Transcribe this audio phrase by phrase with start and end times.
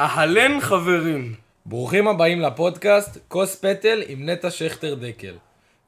[0.00, 1.34] אהלן חברים.
[1.66, 5.34] ברוכים הבאים לפודקאסט כוס פטל עם נטע שכטר דקל.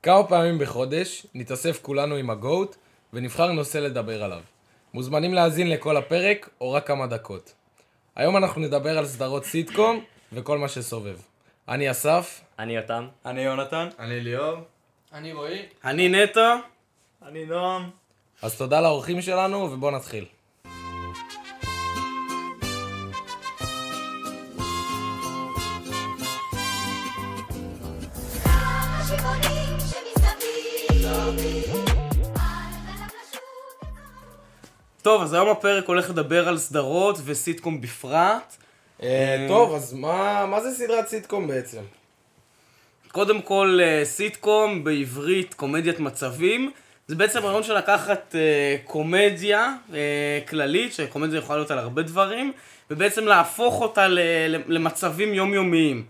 [0.03, 2.77] כמה פעמים בחודש נתאסף כולנו עם הגוט
[3.13, 4.41] ונבחר נושא לדבר עליו.
[4.95, 7.53] מוזמנים להאזין לכל הפרק או רק כמה דקות.
[8.17, 11.17] היום אנחנו נדבר על סדרות סיטקום וכל מה שסובב.
[11.69, 12.41] אני אסף.
[12.59, 13.09] אני יותם.
[13.27, 13.89] אני יונתן.
[13.99, 14.59] אני ליאור.
[15.13, 15.63] אני רועי.
[15.85, 16.57] אני נטע.
[17.29, 17.91] אני נועם.
[18.43, 20.25] אז תודה לאורחים שלנו ובואו נתחיל.
[35.03, 38.57] טוב, אז היום הפרק הולך לדבר על סדרות וסיטקום בפרט.
[39.03, 41.81] אה, טוב, אז מה מה זה סדרת סיטקום בעצם?
[43.13, 46.71] קודם כל, אה, סיטקום בעברית, קומדיית מצבים.
[47.07, 49.99] זה בעצם רעיון של לקחת אה, קומדיה אה,
[50.49, 52.53] כללית, שקומדיה יכולה להיות על הרבה דברים,
[52.91, 56.05] ובעצם להפוך אותה ל- ל- למצבים יומיומיים.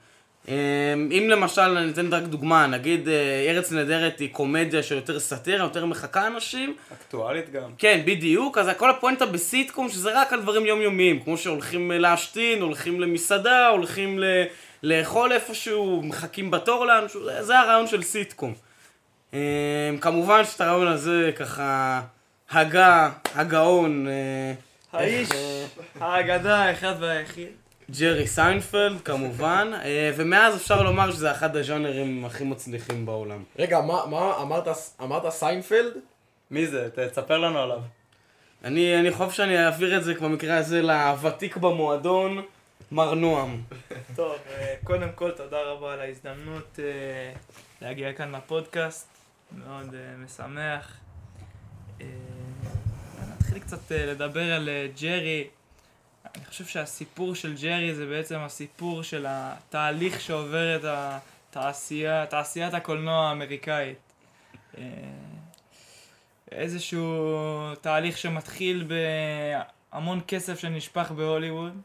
[0.48, 0.54] אה,
[0.94, 5.86] אם למשל, אני אתן רק דוגמה, נגיד אה, ארץ נהדרת היא קומדיה שיותר סאטירה, יותר
[5.86, 7.70] מחקה אנשים, אקטואלית גם.
[7.78, 12.62] כן, בדיוק, אז כל הפואנטה בסיטקום שזה רק על דברים יומיומיים, כמו שהולכים אה, להשתין,
[12.62, 14.24] הולכים למסעדה, הולכים ל...
[14.82, 18.54] לאכול איפשהו, מחכים בתור לאנשהו, זה, זה הרעיון של סיטקום.
[19.34, 22.00] אה, כמובן שאת הרעיון הזה ככה
[22.50, 24.52] הגה, הגאון, אה,
[24.92, 25.28] האיש,
[26.00, 27.61] האגדה האחד והיחיד.
[28.00, 33.42] ג'רי סיינפלד כמובן, אה, ומאז אפשר לומר שזה אחד הז'אנרים הכי מצליחים בעולם.
[33.58, 34.68] רגע, מה, מה אמרת,
[35.02, 35.92] אמרת סיינפלד?
[36.50, 36.88] מי זה?
[36.94, 37.80] תספר לנו עליו.
[38.64, 42.42] אני, אני חושב שאני אעביר את זה במקרה הזה לוותיק במועדון,
[42.92, 43.62] מר נועם.
[44.16, 47.32] טוב, אה, קודם כל תודה רבה על ההזדמנות אה,
[47.82, 49.08] להגיע כאן לפודקאסט,
[49.58, 50.96] מאוד משמח.
[53.32, 54.68] נתחיל קצת לדבר על
[55.00, 55.46] ג'רי.
[56.34, 63.98] אני חושב שהסיפור של ג'רי זה בעצם הסיפור של התהליך שעוברת התעשייה, תעשיית הקולנוע האמריקאית.
[64.78, 64.82] אה,
[66.52, 68.88] איזשהו תהליך שמתחיל
[69.92, 71.80] בהמון כסף שנשפך בהוליווד.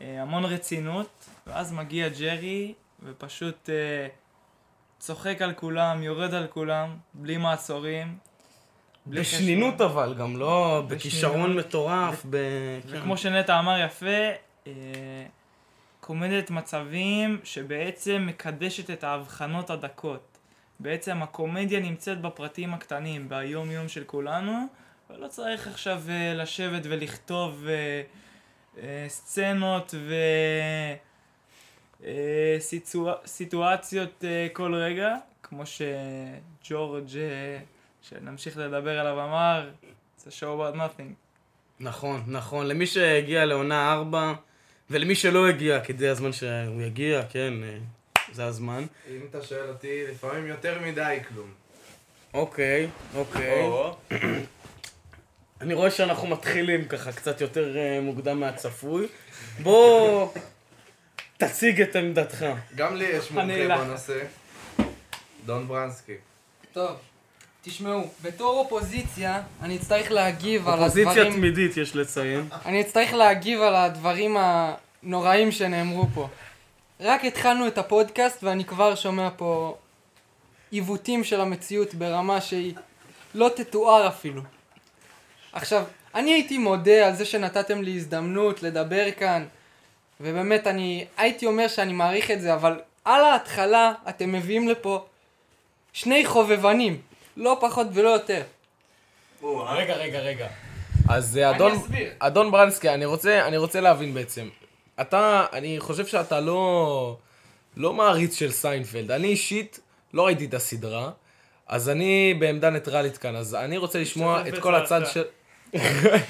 [0.00, 4.08] אה, המון רצינות, ואז מגיע ג'רי ופשוט אה,
[4.98, 8.18] צוחק על כולם, יורד על כולם, בלי מעצורים.
[9.06, 9.80] בשנינות.
[9.80, 11.56] אבל, גם לא בכישרון.
[11.56, 12.26] מטורף.
[12.30, 12.36] ב...
[12.90, 12.98] כן.
[12.98, 14.06] וכמו שנטע אמר יפה,
[14.66, 14.72] אה,
[16.00, 20.38] קומדיית מצבים שבעצם מקדשת את ההבחנות הדקות.
[20.80, 24.66] בעצם הקומדיה נמצאת בפרטים הקטנים, ביום יום של כולנו,
[25.10, 27.66] ולא צריך עכשיו אה, לשבת ולכתוב
[28.82, 30.14] אה, סצנות ו...
[32.58, 33.26] סיטואצ...
[33.26, 37.08] סיטואציות אה, כל רגע, כמו שג'ורג'
[38.02, 39.70] שנמשיך לדבר עליו אמר,
[40.16, 41.12] זה show about nothing.
[41.80, 42.66] נכון, נכון.
[42.66, 44.32] למי שהגיע לעונה 4,
[44.90, 47.78] ולמי שלא הגיע, כדי הזמן שהוא יגיע, כן, אה,
[48.32, 48.86] זה הזמן.
[49.10, 51.50] אם אתה שואל אותי, לפעמים יותר מדי כלום.
[52.34, 53.62] אוקיי, אוקיי.
[53.62, 53.96] או,
[55.60, 59.06] אני רואה שאנחנו מתחילים ככה קצת יותר אה, מוקדם מהצפוי.
[59.62, 60.28] בוא
[61.36, 62.46] תציג את עמדתך.
[62.74, 63.84] גם לי יש מומחה.
[63.84, 64.24] בנושא.
[65.46, 66.16] דון ברנסקי.
[66.72, 66.96] טוב,
[67.64, 71.32] תשמעו, בתור אופוזיציה, אני אצטרך להגיב על אופוזיציה הדברים...
[71.32, 72.48] תמידית יש לציין.
[72.64, 76.28] אני אצטרך להגיב על הדברים הנוראים שנאמרו פה.
[77.00, 79.76] רק התחלנו את הפודקאסט ואני כבר שומע פה
[80.70, 82.74] עיוותים של המציאות ברמה שהיא
[83.34, 84.42] לא תתואר אפילו.
[85.52, 85.84] עכשיו,
[86.14, 89.44] אני הייתי מודה על זה שנתתם לי הזדמנות לדבר כאן,
[90.20, 95.04] ובאמת אני הייתי אומר שאני מעריך את זה, אבל על ההתחלה אתם מביאים לפה
[95.92, 97.00] שני חובבנים,
[97.36, 98.42] לא פחות ולא יותר.
[99.42, 100.48] רגע, רגע, רגע.
[101.08, 101.72] אז אה, אדון.
[102.18, 104.48] אדון ברנסקי, אני רוצה, אני רוצה להבין בעצם.
[105.00, 107.16] אתה, אני חושב שאתה לא,
[107.76, 109.10] לא מעריץ של סיינפלד.
[109.10, 109.80] אני אישית
[110.14, 111.10] לא ראיתי את הסדרה,
[111.66, 115.22] אז אני בעמדה ניטרלית כאן, אז אני רוצה לשמוע את כל הצד של...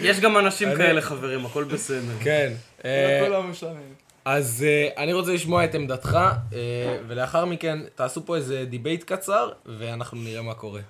[0.00, 2.12] יש גם אנשים כאלה חברים, הכל בסדר.
[2.24, 2.52] כן.
[2.84, 3.94] אה, לא משלמים.
[4.24, 6.19] אז אה, אני רוצה לשמוע את עמדתך,
[6.50, 6.54] אה,
[7.08, 10.80] ולאחר מכן תעשו פה איזה debate קצר, ואנחנו נראה מה קורה.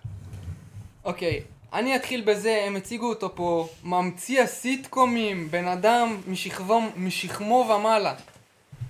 [1.05, 1.43] אוקיי,
[1.73, 8.15] אני אתחיל בזה, הם הציגו אותו פה, ממציא הסיטקומים, בן אדם משכבו, משכמו ומעלה.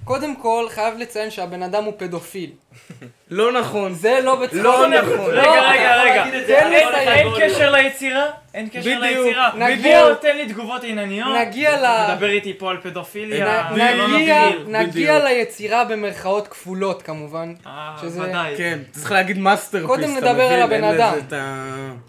[0.05, 2.51] קודם כל, חייב לציין שהבן אדם הוא פדופיל.
[3.31, 3.95] לא נכון.
[3.95, 4.59] זה לא בצחוק.
[4.59, 5.31] לא נכון.
[5.31, 6.25] רגע, רגע, רגע.
[6.47, 7.27] תן לי אין- לסיים.
[7.35, 8.27] אין קשר ליצירה?
[8.55, 9.51] אין קשר בדיוק, ליצירה.
[9.57, 11.29] נגיע- בוא, תן לי תגובות ענייניות.
[11.41, 12.13] נגיע ל...
[12.13, 13.71] מדבר איתי פה על פדופיליה.
[13.77, 14.49] לא נגיע,
[14.89, 15.25] בדיוק.
[15.25, 17.55] ליצירה במרכאות כפולות כמובן.
[17.67, 18.55] אה, ודאי.
[18.57, 19.87] כן, צריך להגיד masterpiece.
[19.87, 20.63] קודם נדבר על?
[20.63, 21.15] הבן אדם.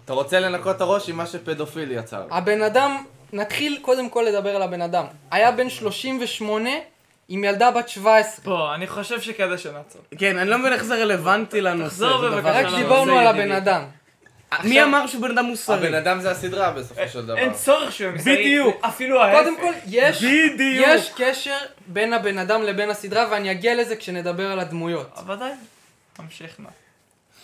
[0.04, 2.22] אתה רוצה לנקות את הראש עם מה שפדופיל יצר.
[2.30, 2.96] הבן אדם,
[3.32, 5.04] נתחיל קודם כל לדבר על הבן אדם.
[5.30, 6.70] היה בן 38
[7.28, 8.44] עם ילדה בת 17.
[8.44, 10.02] בוא, אני חושב שכדאי שנעצור.
[10.18, 11.90] כן, אני לא מבין איך זה רלוונטי לנושא.
[11.90, 13.26] תחזור בבקשה רק דיברנו על.
[13.26, 13.84] הבן אדם.
[14.64, 15.76] מי אמר שהוא בן אדם מוסרי?
[15.76, 17.36] הבן אדם זה הסדרה בסופו של דבר.
[17.36, 18.38] אין צורך שהוא מסייג.
[18.38, 18.76] בדיוק.
[18.80, 19.38] אפילו ההפך.
[19.38, 20.86] קודם כל, יש, בדיוק.
[20.88, 21.56] יש קשר
[21.86, 25.10] בין הבן אדם לבין הסדרה, ואני אגיע לזה כשנדבר על הדמויות.
[25.16, 25.52] אה, ודאי.
[26.18, 26.68] המשך נא.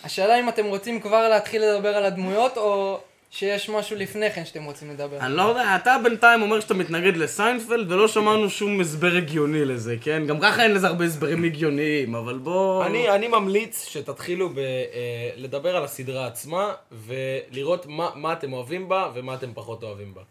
[0.03, 2.99] השאלה אם אתם רוצים כבר להתחיל לדבר על הדמויות, או
[3.31, 5.17] שיש משהו לפני כן שאתם רוצים לדבר.
[5.19, 9.95] אני לא יודע, אתה בינתיים אומר שאתה מתנגד לסיינפלד ולא שמענו שום הסבר הגיוני לזה,
[10.01, 10.23] כן?
[10.27, 12.85] גם ככה אין לזה הרבה הסברים הגיוניים, אבל בוא...
[12.85, 18.89] אני, אני ממליץ שתתחילו ב, אה, לדבר על הסדרה עצמה, ולראות מה, מה אתם אוהבים
[18.89, 20.21] בה ומה אתם פחות אוהבים בה.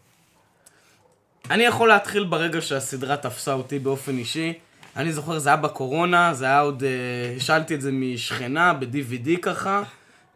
[1.49, 4.53] אני יכול להתחיל ברגע שהסדרה תפסה אותי באופן אישי.
[4.95, 6.83] אני זוכר, זה היה בקורונה, זה היה עוד...
[6.83, 9.83] אה, השאלתי את זה משכנה, ב-DVD ככה.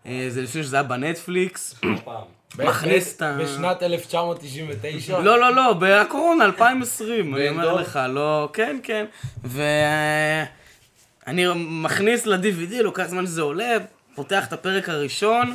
[0.06, 1.76] אה, זה לפני שזה היה בנטפליקס.
[2.60, 3.38] מכניס את ה...
[3.42, 5.20] בשנת 1999.
[5.20, 7.74] לא, לא, לא, בקורונה, 2020, אני אומר?
[7.74, 9.06] לך, לא, כן, כן.
[9.44, 13.78] ואני מכניס ל-DVD, לוקח זמן שזה עולה,
[14.16, 15.54] פותח את הפרק הראשון,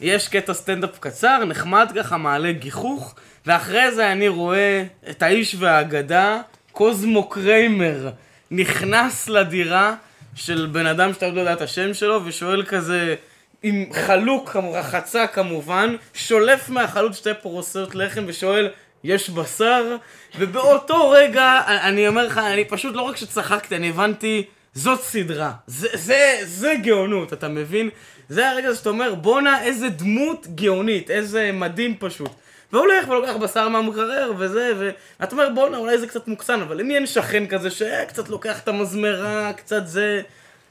[0.00, 3.14] יש קטע סטנדאפ קצר, נחמד ככה, מעלה גיחוך,
[3.46, 6.40] ואחרי זה אני רואה את האיש והאגדה,
[6.72, 8.10] קוזמו קריימר,
[8.50, 9.94] נכנס לדירה
[10.34, 13.14] של בן אדם שאתה לא יודע את השם שלו, ושואל כזה,
[13.62, 18.68] עם חלוק, רחצה כמובן, שולף מהחלוק שתי פרוסות לחם ושואל,
[19.04, 19.96] יש בשר?
[20.38, 25.52] ובאותו רגע, אני אומר לך, אני פשוט לא רק שצחקתי, אני הבנתי, זאת סדרה.
[25.66, 27.90] זה, זה, זה גאונות, אתה מבין?
[28.28, 32.30] זה הרגע שאתה אומר, בואנה, איזה דמות גאונית, איזה מדהים פשוט.
[32.72, 34.72] והוא הולך ולוקח בשר מהמקרר וזה,
[35.20, 38.68] ואתה אומר, בואנה, אולי זה קצת מוקצן, אבל למי אין שכן כזה שקצת לוקח את
[38.68, 40.22] המזמרה, קצת זה...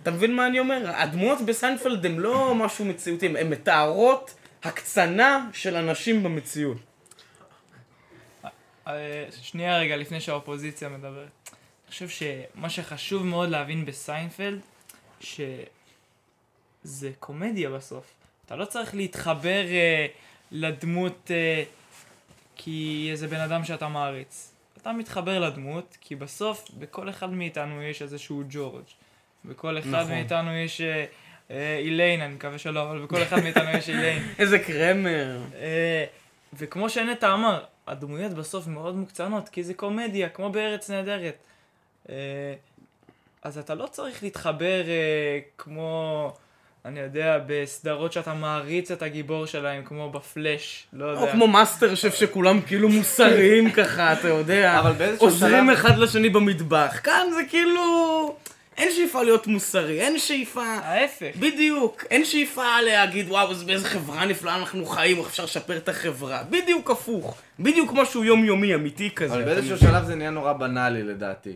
[0.03, 0.91] אתה מבין מה אני אומר?
[0.95, 6.77] הדמויות בסיינפלד הן לא משהו מציאותי, הן מתארות הקצנה של אנשים במציאות.
[8.87, 11.29] אה, שנייה רגע לפני שהאופוזיציה מדברת.
[11.47, 14.59] אני חושב שמה שחשוב מאוד להבין בסיינפלד,
[15.21, 18.13] שזה קומדיה בסוף.
[18.45, 20.05] אתה לא צריך להתחבר אה,
[20.51, 21.63] לדמות אה,
[22.55, 24.51] כי איזה בן אדם שאתה מעריץ.
[24.77, 28.85] אתה מתחבר לדמות, כי בסוף בכל אחד מאיתנו יש איזשהו ג'ורג'.
[29.45, 30.11] בכל אחד נכון.
[30.11, 31.05] מאיתנו יש אה,
[31.51, 34.23] אה, איליין, אני מקווה שלא, אבל בכל אחד מאיתנו יש איליין.
[34.39, 35.37] איזה קרמר.
[35.61, 36.05] אה,
[36.53, 41.35] וכמו שנטע אמר, הדמויות בסוף מאוד מוקצנות, כי זה קומדיה, כמו בארץ נהדרת.
[42.09, 42.15] אה,
[43.43, 46.31] אז אתה לא צריך להתחבר אה, כמו,
[46.85, 51.21] אני יודע, בסדרות שאתה מעריץ את הגיבור שלהם, כמו בפלאש, לא יודע.
[51.21, 54.79] או כמו מאסטר שף שכולם כאילו מוסריים ככה, אתה יודע.
[54.79, 56.99] אבל באיזשהו עוזרים שלב- אחד לשני במטבח.
[57.03, 58.35] כאן זה כאילו...
[58.79, 60.63] אין שאיפה להיות מוסרי, אין שאיפה...
[60.65, 61.35] ההפך.
[61.39, 65.89] בדיוק, אין שאיפה להגיד וואו אז באיזה חברה נפלאה אנחנו חיים, איך אפשר לשפר את
[65.89, 66.43] החברה.
[66.49, 67.37] בדיוק הפוך.
[67.59, 69.33] בדיוק משהו יומיומי אמיתי כזה.
[69.33, 69.89] אבל באיזשהו מבין?
[69.89, 71.55] שלב זה נהיה נורא בנאלי לדעתי.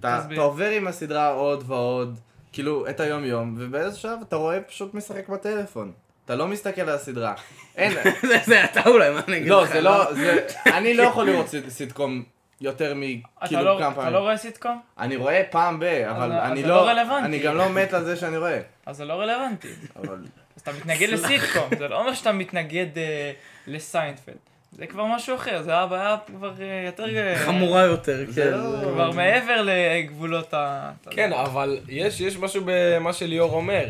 [0.00, 0.20] אתה.
[0.32, 2.18] אתה עובר עם הסדרה עוד ועוד,
[2.52, 5.92] כאילו, את היום-יום, ובאיזשהו שלב אתה רואה פשוט משחק בטלפון.
[6.24, 7.34] אתה לא מסתכל על הסדרה.
[7.76, 7.92] אין,
[8.28, 9.72] זה- זה אתה אולי, מה אני אגיד לא, לך?
[9.72, 12.22] זה לא, זה, אני לא יכול לראות סיט- סיטקום
[12.60, 14.12] יותר אתה מכאילו לא, כמה אתה פעמים.
[14.12, 14.80] לא רואה סיטקום?
[14.98, 17.26] אני רואה פעם ב, אבל אז אני זה לא, לא רלוונטי.
[17.26, 18.60] אני גם לא מת על זה שאני רואה.
[18.86, 19.68] אז זה לא רלוונטי.
[19.96, 20.18] אבל
[20.56, 23.32] אז אתה מתנגד לסיטקום, זה לא אומר שאתה מתנגד אה,
[23.66, 24.34] לסיינפלד.
[24.72, 27.16] זה כבר משהו אחר, זה הבעיה כבר אה, יותר...
[27.16, 28.50] אה, חמורה יותר, זה כן.
[28.50, 30.90] לא- כבר מעבר לגבולות ה...
[31.00, 31.32] אתה כן.
[31.32, 33.86] אבל יש, יש משהו במה שליאור אומר.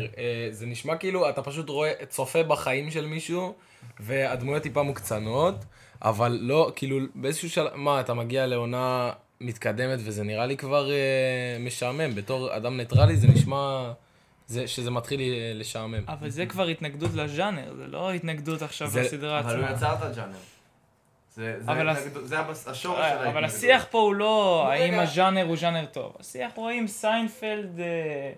[0.51, 3.53] זה נשמע כאילו אתה פשוט רואה, צופה בחיים של מישהו,
[3.99, 5.55] והדמויות טיפה מוקצנות,
[6.01, 10.95] אבל לא, כאילו, באיזשהו שלב, מה, אתה מגיע לעונה מתקדמת וזה נראה לי כבר אה,
[11.59, 12.15] משעמם.
[12.15, 13.91] בתור אדם ניטרלי זה נשמע
[14.47, 15.21] זה, שזה מתחיל
[15.55, 16.03] לשעמם.
[16.07, 19.75] אבל זה כבר התנגדות לז'אנר, זה לא התנגדות עכשיו זה- לסדרה אבל הוא עצמה.
[19.77, 20.37] יצר את הג'אנר.
[21.35, 23.33] זה זה אבל זה הבס- השורש של אה, ההתנגדות.
[23.33, 25.01] אבל השיח פה הוא לא האם רגע.
[25.01, 26.13] הז'אנר הוא ז'אנר טוב.
[26.19, 28.31] השיח הוא האם סיינפלד, אה,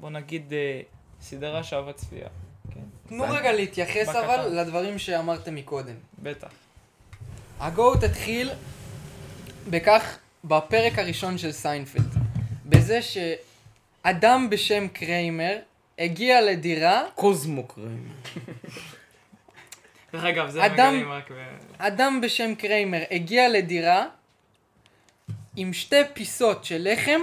[0.00, 0.80] בוא נגיד, אה,
[1.20, 2.28] סדרה שווה צפייה.
[2.74, 2.80] כן,
[3.12, 4.08] תנו רגע להתייחס.
[4.08, 5.94] אבל לדברים שאמרתם מקודם.
[6.18, 6.48] בטח.
[7.60, 8.50] הגוט התחיל
[9.70, 12.14] בכך, בפרק הראשון של סיינפלד,
[12.66, 15.56] בזה שאדם בשם קריימר
[15.98, 18.10] הגיע לדירה, קוזמו קריימר.
[20.12, 21.34] דרך אגב, זה אדם- מגלים רק ב...
[21.78, 24.06] אדם בשם קריימר הגיע לדירה
[25.56, 27.20] עם שתי פיסות של לחם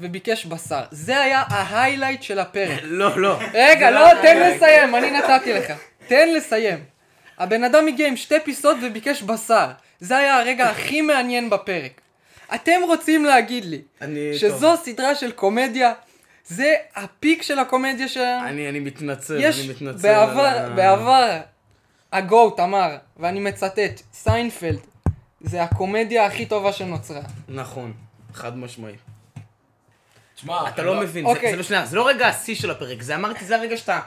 [0.00, 0.82] וביקש בשר.
[0.90, 2.80] זה היה ה highlight של הפרק.
[3.00, 3.38] לא, לא.
[3.54, 5.72] רגע, לא, תן לסיים, אני נתתי לך.
[6.06, 6.78] תן לסיים.
[7.38, 9.66] הבן אדם הגיע עם שתי פיסות וביקש בשר.
[10.00, 12.00] זה היה הרגע הכי מעניין בפרק.
[12.54, 14.38] אתם רוצים להגיד לי אני...
[14.38, 15.92] שזו סדרה של קומדיה?
[16.44, 18.48] זה ה peak של הקומדיה שלנו?
[18.48, 20.02] אני, אני מתנצל, יש אני מתנצל.
[20.02, 21.40] בעבר, על בעבר,
[22.12, 24.78] הגוט אמר, ואני מצטט, סיינפלד,
[25.40, 27.20] זה הקומדיה הכי טובה שנוצרה.
[27.48, 27.92] נכון.
[28.34, 29.07] חד משמעית.
[30.38, 31.50] תשמע, אתה לא מבין, זה- אוקיי.
[31.50, 34.00] זה לא שנייה, זה לא רגע השיא של הפרק, זה אמרתי, זה הרגע שאתה...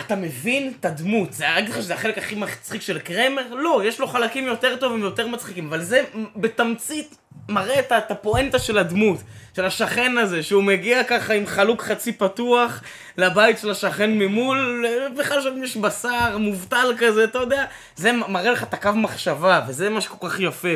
[0.00, 3.54] אתה מבין את הדמות, זה הרגע שזה החלק הכי מצחיק של קרמר?
[3.54, 6.04] לא, יש לו חלקים יותר טובים ויותר מצחיקים, אבל זה
[6.36, 7.16] בתמצית
[7.48, 9.20] מראה את, הפואנטה של הדמות,
[9.56, 12.82] של השכן הזה, שהוא מגיע ככה עם חלוק חצי פתוח
[13.16, 14.86] לבית של השכן ממול,
[15.18, 17.64] בכלל שם יש בשר, מובטל כזה, אתה יודע,
[17.96, 20.68] זה מראה לך את הקו מחשבה, וזה מה שכל כך יפה,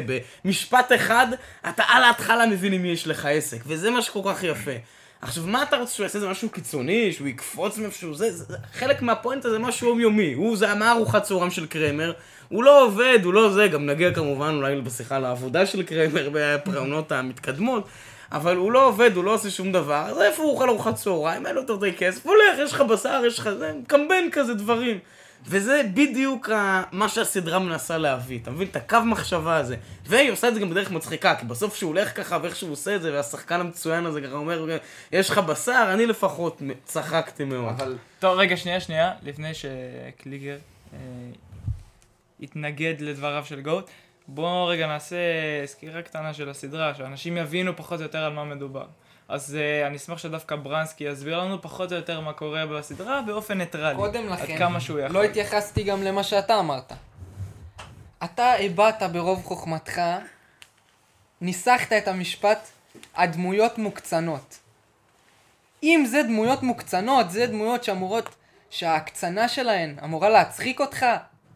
[0.44, 1.26] במשפט אחד,
[1.68, 4.72] אתה על ההתחלה מבין עם מי יש לך עסק, וזה מה שכל כך יפה.
[5.24, 6.20] עכשיו, מה אתה רוצה שהוא יעשה?
[6.20, 7.12] זה משהו קיצוני?
[7.12, 8.14] שהוא יקפוץ מאיפשהו?
[8.14, 10.32] זה, זה, חלק מהפואנטה זה משהו יומיומי.
[10.32, 12.12] הוא, זה ארוחת צהריים של קרמר.
[12.48, 17.12] הוא לא עובד, הוא לא זה, גם נגיע כמובן אולי בשיחה לעבודה של קרמר בפעונות
[17.12, 17.88] המתקדמות.
[18.32, 21.46] אבל הוא לא עובד, הוא לא עושה שום דבר, אז איפה הוא אוכל ארוחת צהריים?
[21.46, 24.98] אין לו יותר די כסף, הולך, יש לך בשר, יש לך זה, מקמבן כזה דברים.
[25.46, 26.48] וזה בדיוק
[26.92, 28.68] מה שהסדרה מנסה להביא, אתה מבין?
[28.68, 29.76] את הקו מחשבה הזה.
[30.06, 32.96] והיא עושה את זה גם בדרך מצחיקה, כי בסוף שהוא הולך ככה ואיך שהוא עושה
[32.96, 34.78] את זה, והשחקן המצוין הזה ככה אומר,
[35.12, 37.74] יש לך בשר, אני לפחות צחקתי מאוד.
[37.80, 40.56] אבל טוב, רגע, שנייה, שנייה, לפני שקליגר
[40.92, 40.98] אה,
[42.44, 43.90] יתנגד לדבריו של גוט,
[44.28, 45.16] בואו רגע נעשה
[45.66, 48.86] סקירה קטנה של הסדרה, שאנשים יבינו פחות או יותר על מה מדובר.
[49.28, 53.58] אז אה, אני אשמח שדווקא ברנסקי יסביר לנו פחות או יותר מה קורה בסדרה באופן
[53.58, 53.96] ניטרלי.
[53.96, 55.16] קודם עד לכן, כמה שהוא יכול.
[55.16, 56.92] לא התייחסתי גם למה שאתה אמרת.
[58.24, 60.02] אתה הבעת ברוב חוכמתך,
[61.40, 62.68] ניסחת את המשפט,
[63.16, 64.58] הדמויות מוקצנות.
[65.82, 68.34] אם זה דמויות מוקצנות, זה דמויות שאמורות,
[68.70, 71.06] שההקצנה שלהן אמורה להצחיק אותך,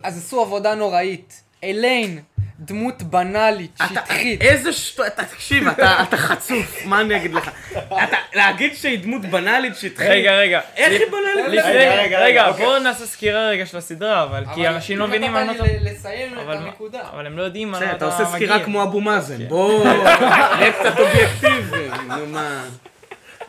[0.03, 1.43] אז עשו עבודה נוראית.
[1.65, 2.21] אליין,
[2.61, 4.41] דמות בנאלית, אתה, שטחית.
[4.41, 5.07] איזה שטו...
[5.07, 7.51] אתה, תקשיב, אתה, אתה חצוף, מה אני אגיד לך?
[7.87, 10.61] אתה, להגיד שהיא דמות בנאלית, שטחית, רגע, רגע.
[10.77, 11.65] איך היא בנאלית?
[11.65, 12.67] רגע, רגע, רגע, אוקיי.
[12.67, 16.49] בואו נעשה סקירה רגע של הסדרה, אבל כי אנשים לא מבינים מה לי לסיים את
[16.49, 17.01] הנקודה.
[17.13, 18.65] אבל הם לא יודעים מה אתה אתה עושה סקירה מגיע.
[18.65, 19.85] כמו אבו מאזן, בוא,
[20.57, 22.65] נהיה קצת אובייקטיבי, נו מה.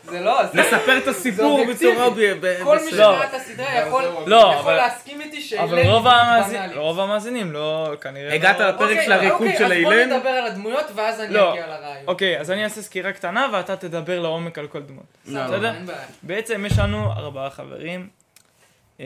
[0.09, 0.61] זה לא, זה...
[0.61, 1.65] נספר את הסיפור.
[1.69, 2.09] בצורה
[2.63, 2.91] כל מי.
[2.91, 2.97] לא.
[2.97, 5.79] שראה את הסדרה יכול לא, יכול אבל- להסכים איתי שאילן אבל
[6.77, 8.69] רוב המאזינים, לא, כנראה הגעת לא...
[8.69, 10.09] לפרק אוקיי, של הריקוד אוקיי, של אז אילן?
[10.09, 11.51] בוא נדבר על הדמויות ואז אני לא.
[11.53, 12.07] אגיע לרעיון.
[12.07, 15.03] אוקיי, אז אני אעשה סקירה קטנה ואתה תדבר לעומק על כל דמות.
[15.25, 15.73] לא, בסדר?
[16.23, 18.07] בעצם יש לנו ארבעה חברים,
[18.99, 19.05] אה,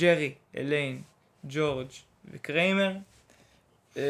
[0.00, 1.02] ג'רי, אליין,
[1.44, 1.88] ג'ורג'
[2.32, 2.92] וקריימר.
[3.96, 4.02] אה,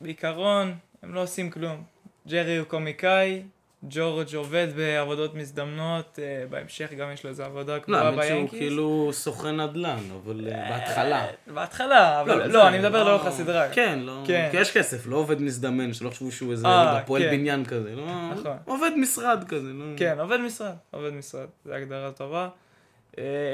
[0.00, 1.82] בעיקרון, הם לא עושים כלום.
[2.28, 3.42] ג'רי הוא קומיקאי,
[3.82, 8.34] ג'ורג' עובד בעבודות מזדמנות, אה, בהמשך גם יש לו איזו עבודה לא, קבועה האמת שהוא
[8.34, 8.58] ביאנקיס.
[8.58, 11.24] כאילו סוכן נדל"ן, אבל אה, בהתחלה.
[11.24, 13.68] אה, בהתחלה, אבל זה לא, אני מדבר לאורך הסדרה.
[13.68, 14.48] כן, לא, כן.
[14.50, 17.30] כי יש כסף, לא עובד מזדמן, שלא חשבו שהוא איזה לא פועל כן.
[17.30, 18.56] בניין כזה, לא, נכון.
[18.64, 19.84] עובד משרד כזה, לא.
[19.96, 22.48] כן, עובד משרד, עובד משרד, זו הגדרה טובה.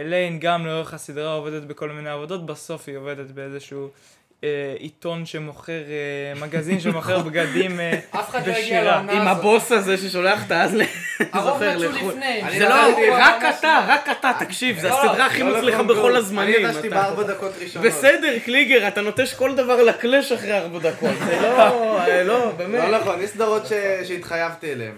[0.04, 3.88] אליין גם לאורך הסדרה עובדת בכל מיני עבודות, בסוף היא עובדת באיזשהו
[4.78, 8.20] עיתון שמוכר, אה, מגזין שמוכר בגדים אה, לא
[8.52, 8.98] בשירה.
[8.98, 9.28] עם.
[9.28, 10.82] הבוס הזה ששולח את אז ל...
[11.32, 12.12] הרוב זוכר, נטשו לחו"ל.
[12.58, 13.92] זה לא לא, רק אתה, לא.
[13.92, 16.16] רק אתה, תקשיב, זה לא, הסדרה הכי לא מצליחה בכל.
[16.16, 16.54] הזמנים.
[16.66, 17.86] אני ידעתי אתה- בארבע דקות ראשונות.
[17.88, 22.90] בסדר, קליגר, אתה נוטש כל דבר לקלאש אחרי ארבע דקות, זה לא, אה, לא, באמת.
[22.90, 23.62] לא נכון, יש סדרות
[24.08, 24.94] שהתחייבתי אליהן.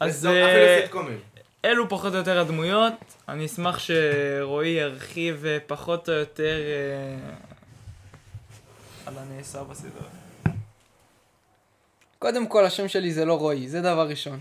[0.00, 1.18] אז סדרות- אה, אפילו סיטקומים.
[1.64, 2.92] אלו פחות או יותר הדמויות.
[3.28, 7.32] אני אשמח שרועי ירחיב אה, פחות או יותר אה,
[9.06, 10.08] על הנעשה בסדרה.
[12.18, 14.40] קודם כל, השם שלי זה לא רועי, זה דבר ראשון.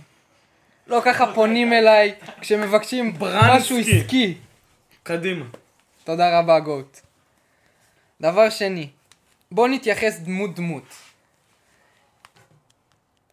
[0.87, 3.77] לא ככה פונים אליי כשמבקשים משהו.
[3.77, 4.37] עסקי.
[5.03, 5.45] קדימה.
[6.03, 6.99] תודה רבה, גוט.
[8.21, 8.89] דבר שני,
[9.51, 10.83] בוא נתייחס דמות דמות.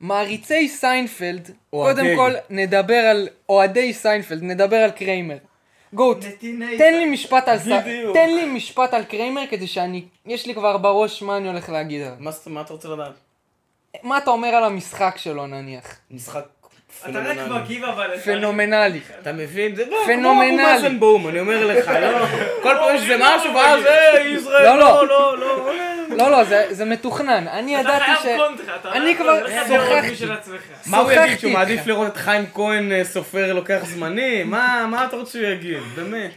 [0.00, 1.50] מעריצי סיינפלד.
[1.70, 5.38] קודם כל נדבר על אוהדי סיינפלד, נדבר על קריימר.
[5.96, 6.24] גוט,
[6.78, 7.58] תן לי משפט על.
[8.14, 12.02] תן לי משפט על קריימר כדי שאני, יש לי כבר בראש מה אני הולך להגיד
[12.02, 12.16] עליו.
[12.46, 13.12] מה אתה רוצה לדעת?
[14.02, 15.96] מה אתה אומר על המשחק שלו נניח?
[16.10, 16.44] משחק
[17.10, 17.60] אתה רק פנומנלי.
[17.62, 18.18] מגיב אבל...
[18.18, 19.00] פנומנלי.
[19.20, 19.76] אתה מבין?
[19.76, 20.50] זה לא, פנומנלי.
[20.50, 22.26] כמו אבו מאזן בום, אני אומר לך, לא?
[22.62, 25.38] כל פעם יש איזה משהו, ואז אה, ישראל, לא, לא, לא.
[25.38, 26.30] לא, לא.
[26.30, 27.48] לא, לא, זה, זה מתוכנן.
[27.48, 28.22] אני אתה ידעתי ש...
[28.22, 30.26] חייב קונטרה, אתה אני לא כבר להיות שוחחתי.
[30.86, 31.52] מה הוא יגיד, שהוא.
[31.52, 34.42] מעדיף לראות את חיים כהן אה, סופר לוקח זמני?
[34.44, 35.78] מה מה אתה רוצה שהוא יגיד?
[35.96, 36.30] באמת.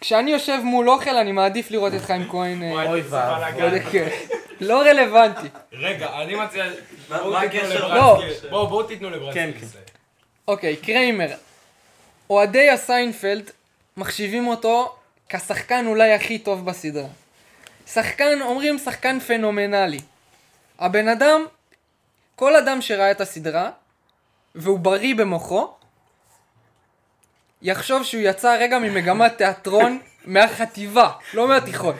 [0.00, 2.62] כשאני יושב מול אוכל, אני מעדיף לראות את חיים כהן.
[2.62, 3.80] אה, אוי ואבוי.
[3.92, 4.08] כן.
[4.60, 5.48] לא רלוונטי.
[5.72, 6.64] רגע, אני מציע...
[7.08, 7.88] בואו מה תיתנו הקשר?
[7.88, 9.34] לברנסקי- בואו תיתנו לברנסקי.
[9.40, 9.66] כן, כן.
[9.66, 9.84] לסיים.
[10.48, 11.28] אוקיי, קריימר.
[12.30, 13.50] אוהדי הסיינפלד
[13.96, 14.94] מחשיבים אותו
[15.28, 17.04] כשחקן אולי הכי טוב בסדרה.
[17.92, 20.00] שחקן, אומרים שחקן פנומנלי.
[20.78, 21.44] הבן אדם,
[22.36, 23.70] כל אדם שראה את הסדרה,
[24.54, 25.70] והוא בריא במוחו,
[27.62, 31.94] יחשוב שהוא יצא רגע ממגמת תיאטרון מהחטיבה, לא מהתיכון.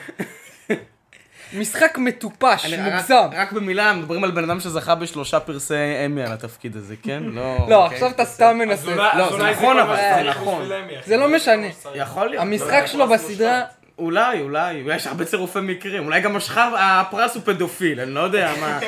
[1.53, 3.29] משחק מטופש, אני- רק- מוגזם.
[3.33, 5.75] רק במילה, מדברים על בן אדם שזכה בשלושה פרסי
[6.07, 7.23] אמי על התפקיד הזה, כן?
[7.23, 7.57] לא...
[7.69, 7.97] לא, אוקיי.
[7.97, 8.95] עכשיו אתה סתם מנסה.
[8.95, 10.69] לא, זה נכון, אבל זה נכון.
[11.07, 11.67] זה לא משנה.
[11.95, 12.43] יכול להיות.
[12.43, 13.65] המשחק שלו בסדרה,
[13.99, 18.53] אולי, אולי, יש הרבה צירופי מקרים, אולי גם השחר, הפרס הוא פדופיל, אני לא יודע
[18.61, 18.79] מה,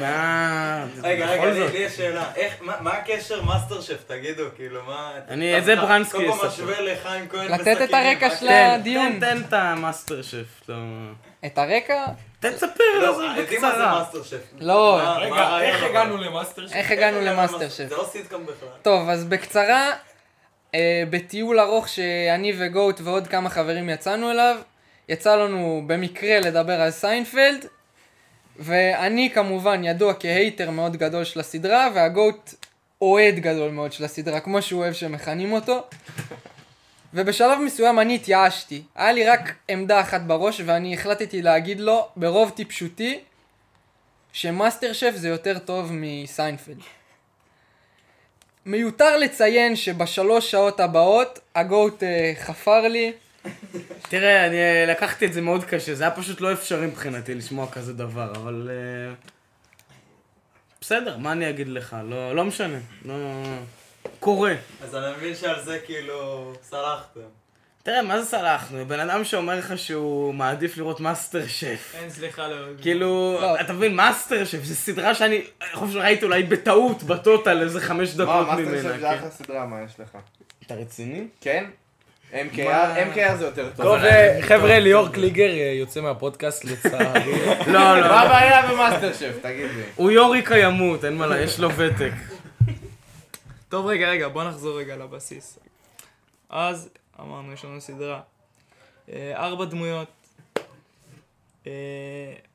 [0.00, 2.24] מה, רגע, רגע, לי יש שאלה.
[2.36, 5.10] איך, מה הקשר מאסטר שף, תגידו, כאילו, מה...
[5.28, 6.46] אני- את זה ברנסקי כל פעם יספר.
[6.48, 8.48] משווה לחיים כהן לתת את בסכינים, הרקע של?
[8.48, 9.12] הדיון.
[9.20, 10.74] תן, תן את המאסטר שף, לא...
[11.46, 12.04] את הרקע?
[12.40, 12.68] תן תספר
[13.00, 13.98] לא, על זה יודעים מה זה בקצרה.
[13.98, 14.36] מאסטר שף.
[14.60, 15.82] לא, רגע, איך?
[15.82, 16.74] הגענו למאסטר שף?
[16.74, 17.88] איך הגענו למאסטר שף?
[17.88, 18.68] זה לא סיטקום בכלל.
[18.82, 19.90] טוב, אז בקצרה,
[21.10, 24.56] בטיול ארוך שאני וגוט ועוד כמה חברים יצאנו אליו,
[25.08, 27.66] יצא לנו במקרה לדבר על סיינפלד,
[28.58, 32.54] ואני כמובן ידוע כ hater מאוד גדול של הסדרה, והגוט
[33.02, 35.84] אוהד גדול מאוד של הסדרה, כמו שהוא אוהב שמכנים אותו.
[37.14, 38.82] ובשלב מסוים אני התייאשתי.
[38.94, 43.20] היה לי רק עמדה אחת בראש, ואני החלטתי להגיד לו, ברוב טיפשותי,
[44.32, 46.76] שמאסטר שף זה יותר טוב מסיינפלד.
[48.66, 53.12] מיותר לציין שבשלוש שעות הבאות הגוט, אה, חפר לי.
[54.08, 57.70] תראה, אני אה, לקחתי את זה מאוד קשה, זה היה פשוט לא אפשרי מבחינתי לשמוע
[57.70, 58.70] כזה דבר, אבל...
[58.70, 59.14] אה,
[60.80, 61.96] בסדר, מה אני אגיד לך?
[62.08, 63.14] לא, לא משנה, לא...
[64.20, 64.54] קורה.
[64.82, 67.20] אז אני מבין שעל זה כאילו סלחתם.
[67.86, 68.84] תראה, מה זה סלחנו?
[68.86, 71.94] בן אדם שאומר לך שהוא מעדיף לראות מאסטר שף.
[71.94, 72.56] אין סליחה לא...
[72.82, 73.60] כאילו, לא.
[73.60, 78.16] אתה מבין, מאסטר שף, זו ססדרה שאני, אני חושב שראיתי אולי בטעות, בטוטל, איזה חמש
[78.16, 78.76] מה, דקות מאסטר ממנה.
[78.76, 79.14] שף זה כן.
[79.18, 80.18] אחלה סדרה, מה יש לך?
[80.66, 81.26] אתה רציני?
[81.40, 81.64] כן?
[82.32, 82.94] MKR מה?
[83.14, 83.86] MKR זה יותר טוב.
[83.86, 87.32] טוב, אה, חבר'ה, ליאור קליגר אה, יוצא מהפודקאסט לצערי.
[87.66, 88.08] לא, לא.
[88.08, 89.32] מה הבעיה במאסטר שף?
[89.42, 89.82] תגיד לי.
[89.96, 92.12] הוא יוריקה ימות, אין מה לה, יש לו ותק.
[93.68, 95.58] טוב, רגע, רגע, בוא נחזור רגע לבסיס.
[96.50, 96.88] אז,
[97.20, 98.20] אמרנו, יש לנו סדרה.
[99.12, 100.08] אה, ארבע דמויות.
[101.66, 101.72] אה,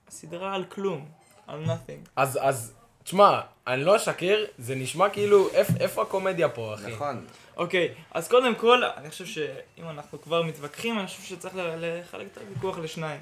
[0.10, 1.06] סדרה על כלום,
[1.48, 2.10] על nothing.
[2.16, 6.92] אז, אז, תשמע, אני לא אשקר, זה נשמע כאילו, איפ- איפה הקומדיה פה, אחי?
[6.92, 7.26] נכון.
[7.58, 12.38] אוקיי, אז קודם כל, אני חושב שאם אנחנו כבר מתווכחים, אני חושב שצריך לחלק את
[12.38, 13.22] הוויכוח לשניים.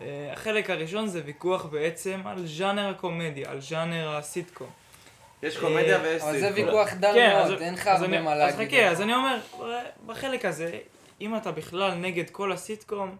[0.00, 4.70] אה, החלק הראשון זה ויכוח בעצם על ז'אנר הקומדיה, על ז'אנר הסיטקום.
[5.42, 6.50] יש קומדיה ויש אבל זה.
[6.54, 8.68] ויכוח דל כן, אז- מאוד, אין לך אז הרבה אני- מה אז להגיד.
[8.78, 9.36] חכה, אז אני אומר,
[10.06, 10.70] בחלק הזה,
[11.20, 13.16] אם אתה בכלל נגד כל הסיטקום,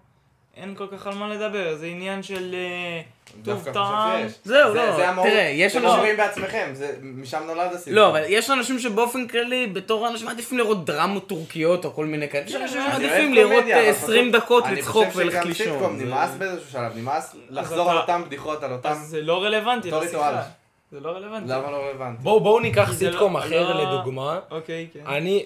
[0.56, 3.00] אין כל כך על מה לדבר, זה עניין של אה,
[3.44, 4.20] טוב טעם.
[4.44, 5.26] זהו, זה- לא, זה המהות.
[5.28, 5.96] תראה, יש אתם אנשים...
[5.98, 7.94] אומרים בעצמכם, זה- משם נולד הסיטקום.
[7.94, 12.28] לא, אבל יש אנשים שבאופן כללי, בתור אנשים מעדיפים לראות דרמות טורקיות או כל מיני
[12.28, 12.44] כאלה.
[12.46, 15.54] יש אנשים אני שמעדיפים לראות קומדיה, אה, אבל 20 פשוט- דקות לצחוק אני וללכת חושב
[15.54, 16.08] שגם סיטקום לישון.
[16.08, 18.88] נמאס באיזשהו שלב, נמאס לחזור על אותן בדיחות, על אותם...
[18.88, 20.42] אז זה לא רלוונטי לשיחה.
[20.90, 21.48] זה לא רלוונטי.
[21.52, 22.22] למה לא רלוונטי?
[22.22, 24.40] בואו, בואו ניקח סיטקום לא- אחר לא- לדוגמה.
[24.50, 25.06] אוקיי, כן.
[25.06, 25.44] אני,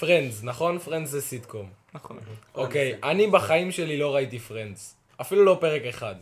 [0.00, 0.78] Friends, נכון?
[0.78, 1.68] Friends זה סיטקום.
[1.94, 2.18] נכון.
[2.54, 4.96] אוקיי, אני בחיים שלי לא ראיתי Friends.
[5.20, 6.14] אפילו לא פרק אחד.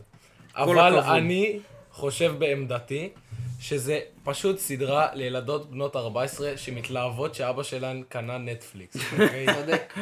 [0.56, 1.04] כל הכבוד.
[1.14, 1.58] אני
[1.92, 3.08] חושב בעמדתי
[3.60, 8.96] שזה פשוט סדרה לילדות בנות 14 שמתלהבות שאבא שלהן קנה נטפליקס.
[9.12, 9.46] אוקיי?
[9.54, 9.92] צודק.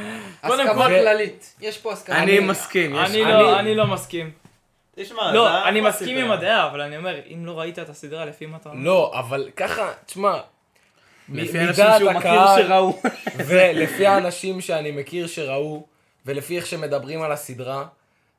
[0.47, 1.57] קודם הסכמה כל- כללית.
[1.61, 2.23] יש פה הסכמה.
[2.23, 2.95] אני מסכים.
[2.95, 4.31] יש- אני לא, אני לא מסכים.
[4.95, 6.19] תשמע, לא, זה אני מסכים.
[6.19, 8.85] עם הדעה, אבל אני אומר, אם לא ראית את הסדרה, לפי מה אתה אומר?
[8.85, 10.41] לא, אבל ככה, תשמע,
[11.29, 12.99] לפי מ- אנשים מדעת שהוא מכיר שראו.
[13.49, 15.87] ולפי האנשים שאני מכיר שראו,
[16.27, 17.85] ולפי איך שמדברים על הסדרה,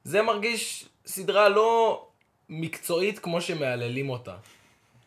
[0.03, 2.05] זה מרגיש סדרה לא
[2.49, 4.35] מקצועית כמו שמהללים אותה,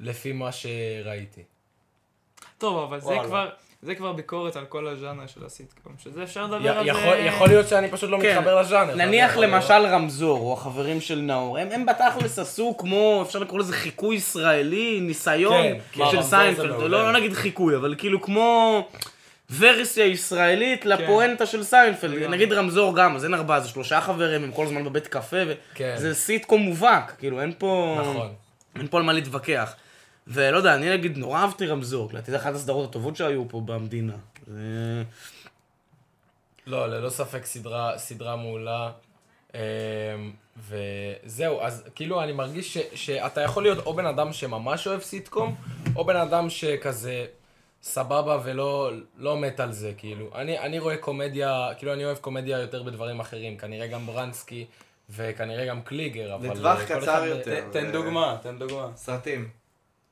[0.01, 1.43] לפי מה שראיתי.
[2.59, 3.15] טוב, אבל זה.
[3.25, 3.51] כבר,
[3.85, 7.19] זה כבר ביקורת על כל הז'אנר של הסיטקום, שזה אפשר לדבר על זה...
[7.19, 8.37] יכול להיות שאני פשוט לא כן.
[8.37, 8.95] מתחבר לז'אנר.
[8.95, 13.73] נניח למשל רמזור, או החברים של נאור, הם, הם בתכלס עשו כמו, אפשר לקרוא לזה
[13.73, 16.71] חיקוי ישראלי, ניסיון כן, של רמזור זה סיינפלד.
[16.81, 18.81] לא, לא נגיד חיקוי, אבל כאילו כמו
[19.59, 22.31] גרסה ישראלית לפואנטה של סיינפלד.
[22.31, 25.37] נגיד רמזור גם, אז אין ארבעה, זה שלושה חברים, הם כל הזמן בבית קפה,
[25.75, 25.95] כן.
[25.97, 28.29] וזה סיטקום מובהק, כאילו אין פה, נכון.
[28.77, 29.75] אין פה על מה להתווכח.
[30.27, 34.13] ולא יודע, אני נגיד נורא אהבתי רמזור, לדעתי זה אחת הסדרות הטובות שהיו פה במדינה.
[34.47, 35.03] זה...
[36.67, 38.91] לא, ללא ספק סדרה, סדרה מעולה.
[39.55, 39.61] אמ,
[40.69, 45.55] וזהו, אז כאילו אני מרגיש ש, שאתה יכול להיות או בן אדם שממש אוהב סיטקום,
[45.97, 47.27] או בן אדם שכזה
[47.83, 50.31] סבבה ולא לא מת על זה, כאילו.
[50.35, 54.67] אני, אני רואה קומדיה, כאילו אני אוהב קומדיה יותר בדברים אחרים, כנראה גם ברנסקי
[55.11, 56.49] וכנראה גם קליגר, אבל...
[56.51, 57.61] לטווח אה, קצר אחד- יותר.
[57.69, 58.89] ת- תן דוגמה, תן דוגמה.
[58.97, 59.49] סרטים.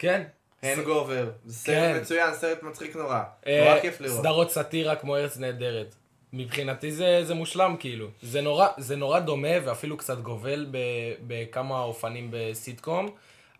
[0.02, 0.22] כן.
[0.62, 1.30] הנגובר.
[1.44, 1.92] זה כן.
[1.92, 3.22] סרט מצוין, סרט מצחיק נורא.
[3.46, 4.20] אה, נורא כיף לראות.
[4.20, 5.94] סדרות סאטירה כמו ארץ נהדרת.
[6.32, 8.08] מבחינתי זה, זה מושלם כאילו.
[8.22, 10.78] זה נורא, זה נורא דומה ואפילו קצת גובל ב,
[11.26, 13.08] בכמה אופנים בסיטקום,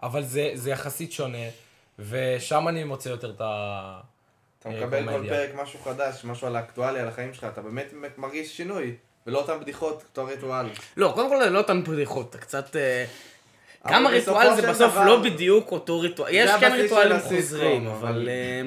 [0.02, 1.46] אבל זה, זה יחסית שונה,
[1.98, 4.00] ושם אני מוצא יותר את ה...
[4.59, 5.28] אתה אה, מקבל כל.
[5.28, 8.94] פרק משהו חדש, משהו על האקטואליה, על החיים שלך, אתה באמת מרגיש שינוי.
[9.26, 10.66] ולא אותן בדיחות, אותו ריטואל.
[10.96, 12.76] לא, קודם כל לא אותן בדיחות, אתה קצת...
[13.88, 16.31] גם בסופו הריטואל זה בסוף דבר- לא בדיוק אותו ריטואל.
[16.33, 18.29] יש כן ריטואלים חוזרים, אבל- אבל...
[18.29, 18.62] אה,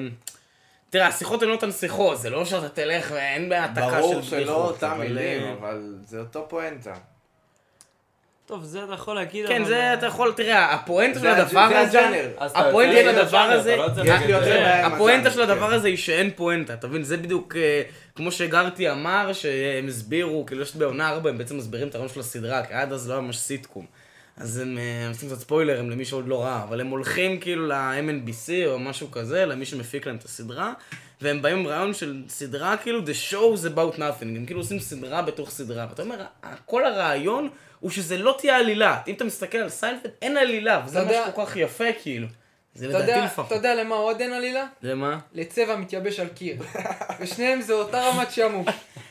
[0.90, 4.30] תראה, השיחות הן לא אותן שיחות, זה לא שאתה תלך ואין בהעתקה של ברור בדיחות.
[4.30, 6.94] שלא אותם אבל, מילים, אבל זה אותו פואנטה.
[8.46, 12.00] טוב, זה אתה יכול להגיד, כן, זה אתה יכול, תראה, הפואנטה של הדבר זה הזה,
[12.00, 12.28] הג'אנר.
[12.36, 13.86] אתה הפואנטה של הדבר הזה, לא
[14.86, 15.72] הפואנטה של הדבר.
[15.74, 17.02] הזה היא שאין פואנטה, אתה מבין?
[17.02, 17.82] זה בדיוק אה,
[18.16, 22.20] כמו שגרתי אמר, שהם הסבירו, כאילו יש בעונה 4, הם בעצם מסבירים את הרעיון של
[22.20, 23.86] הסדרה, כי עד אז לא היה ממש סיטקום.
[24.36, 28.66] אז הם אה, עושים קצת ספוילרים למי שעוד לא ראה, אבל הם הולכים כאילו ל-MNBC
[28.66, 30.72] או משהו כזה, למי שמפיק להם את הסדרה,
[31.20, 34.78] והם באים עם רעיון של סדרה כאילו The show is about nothing, הם כאילו עושים
[34.80, 37.48] סדרה בתוך סדרה, ואתה אומר, "ה- כל הרעיון
[37.80, 41.46] הוא שזה לא תהיה עלילה, אם אתה מסתכל על סיינפלד, אין עלילה, וזה יודע- שכל
[41.46, 42.26] כך יפה כאילו.
[42.76, 43.46] זה לדעתי לפחות.
[43.46, 44.64] אתה יודע למה עוד אין עלילה?
[44.82, 45.18] למה?
[45.34, 46.56] לצבע מתייבש על קיר.
[47.20, 48.64] ושניהם זה אותה רמת שעמום.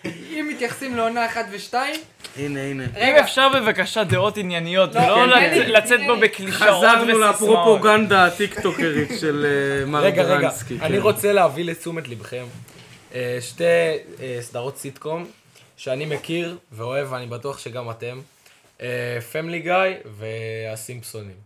[0.05, 2.01] אם מתייחסים לעונה אחת ושתיים,
[2.37, 2.83] הנה, הנה.
[2.97, 5.37] אם אפשר בבקשה דעות ענייניות, לא, ולא.
[5.67, 7.35] לצאת בו בקלישאות חזרנו וסיסמאות.
[7.35, 10.77] לפרופוגנדה הטיקטוקרית של אה, מר רגע, רגע, גרנסקי.
[10.81, 11.03] אני כן.
[11.03, 12.43] רוצה להביא לתשומת לבכם
[13.15, 13.63] אה, שתי
[14.21, 15.25] אה, סדרות סיטקום
[15.77, 18.21] שאני מכיר ואוהב, ואני בטוח שגם אתם.
[19.31, 19.73] פמילי גיא
[20.19, 21.44] והסימפסונים.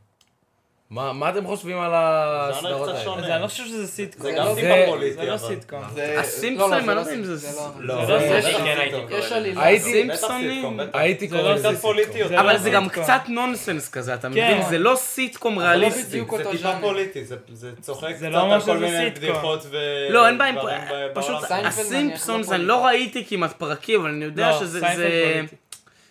[0.92, 3.36] מה מה אתם חושבים על הסדרות האלה?
[3.36, 4.24] אני לא חושב שזה סיטקום.
[4.24, 5.38] זה גם לא- טיפה זה פוליטי, לא אבל.
[5.48, 5.80] סיטקום.
[5.94, 6.20] זה...
[6.20, 7.36] הסימפסונים, לא, אני לא, לא זה יודע אם לא- זה...
[7.52, 8.64] זה לא- לא, זה לא זה סיטקום.
[8.66, 9.40] כן הייתי קורא.
[10.94, 12.34] הייתי- זה קורא לא לזה סיטקום.
[12.40, 12.90] אבל לא זה גם.
[12.90, 14.30] קצת נונסנס כזה, אתה כן.
[14.54, 14.70] מבין?
[14.70, 16.02] זה לא סיטקום לא ריאליסטי.
[16.02, 16.20] זה
[16.52, 16.78] טיפה.
[16.82, 19.30] פוליטי, זה- זה צוחק זה קצת לא על כל מיני סיטקום.
[19.30, 19.78] בדיחות ו...
[20.10, 20.54] לא, אין בעיה,
[21.14, 24.80] פשוט הסימפסונס, נניח, אני לא לא ראיתי כמעט פרקים, אבל אני יודע לא, שזה...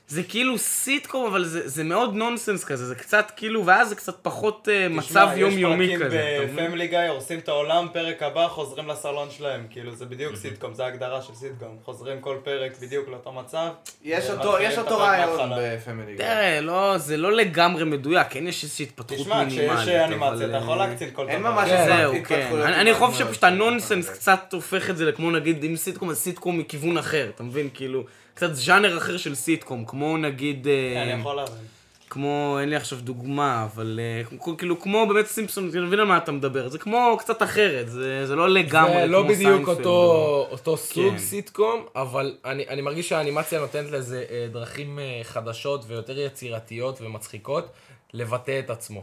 [0.08, 4.14] זה- כאילו סיטקום, אבל זה זה מאוד נונסנס כזה, זה קצת כאילו, ואז זה קצת
[4.22, 6.16] פחות אה, מצב תשמע, יומיומי כזה.
[6.16, 6.66] יש אתה פרקים?
[6.66, 9.66] בפמילי גיא, הורסים את העולם, פרק הבא, חוזרים לסלון שלהם.
[9.70, 11.76] כאילו, זה בדיוק סיטקום, זה ההגדרה של סיטקום.
[11.84, 13.68] חוזרים כל פרק בדיוק לאותו מצב.
[14.04, 15.50] יש אה, אותו- יש את אותו רעיון.
[15.60, 16.24] בפמילי גיא.
[16.24, 19.70] תראה, לא, זה לא לגמרי מדויק, כן יש איזושהי התפתחות תשמע, מינימלית.
[19.78, 21.32] כשיש אנימציה, אבל, אתה יכול אה, להקצין כל דבר.
[21.32, 21.84] אין ממש כן.
[21.86, 22.72] זהו, התפתחויות כן.
[22.72, 24.08] אני- חושב שפשוט הנונסנס.
[24.10, 27.68] קצת הופך את זה לכמו נגיד, אם סיטקום אז סיטקום מכיוון אחר, אתה מבין?
[27.74, 28.04] כאילו,
[28.38, 31.64] קצת ז'אנר אחר של סיטקום, כמו נגיד, אה, כן, אני יכול להבין.
[32.10, 36.06] כמו, אין לי עכשיו דוגמה, אבל אה, כמו- כאילו, כמו באמת סימפסונס, אני מבין על
[36.06, 39.38] מה אתה מדבר, זה כמו קצת אחרת, זה זה לא לגמרי זה כמו לא בדיוק
[39.38, 41.18] סיינפלד, אותו, אותו סוג כן.
[41.18, 47.68] סיטקום, אבל אני, אני מרגיש שהאנימציה נותנת לזה אה, דרכים חדשות ויותר יצירתיות ומצחיקות
[48.14, 49.02] לבטא את עצמו.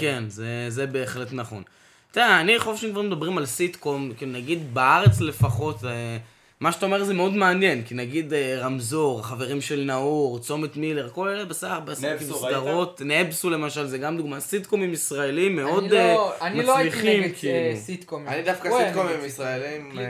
[0.00, 1.62] כן, זה, זה בהחלט נכון.
[2.10, 5.76] אתה יודע, אני חושב שאם כבר מדברים על סיטקום, כאילו נגיד בארץ לפחות,
[6.60, 11.08] מה שאתה אומר זה מאוד מעניין, כי נגיד אה, רמזור, חברים של נאור, צומת מילר,
[11.12, 12.54] כל אלה בסך נבסו, כאילו ראית?
[12.56, 16.88] סדרות, נבסו למשל, זה גם דוגמה, סיטקומים ישראלים מאוד אני לא- אה, אני לא הייתי
[16.96, 17.76] מצליחים, נגד אה, כאילו.
[17.80, 18.28] סיטקומים.
[18.28, 20.04] אני דווקא סיטקומים ישראלים אה,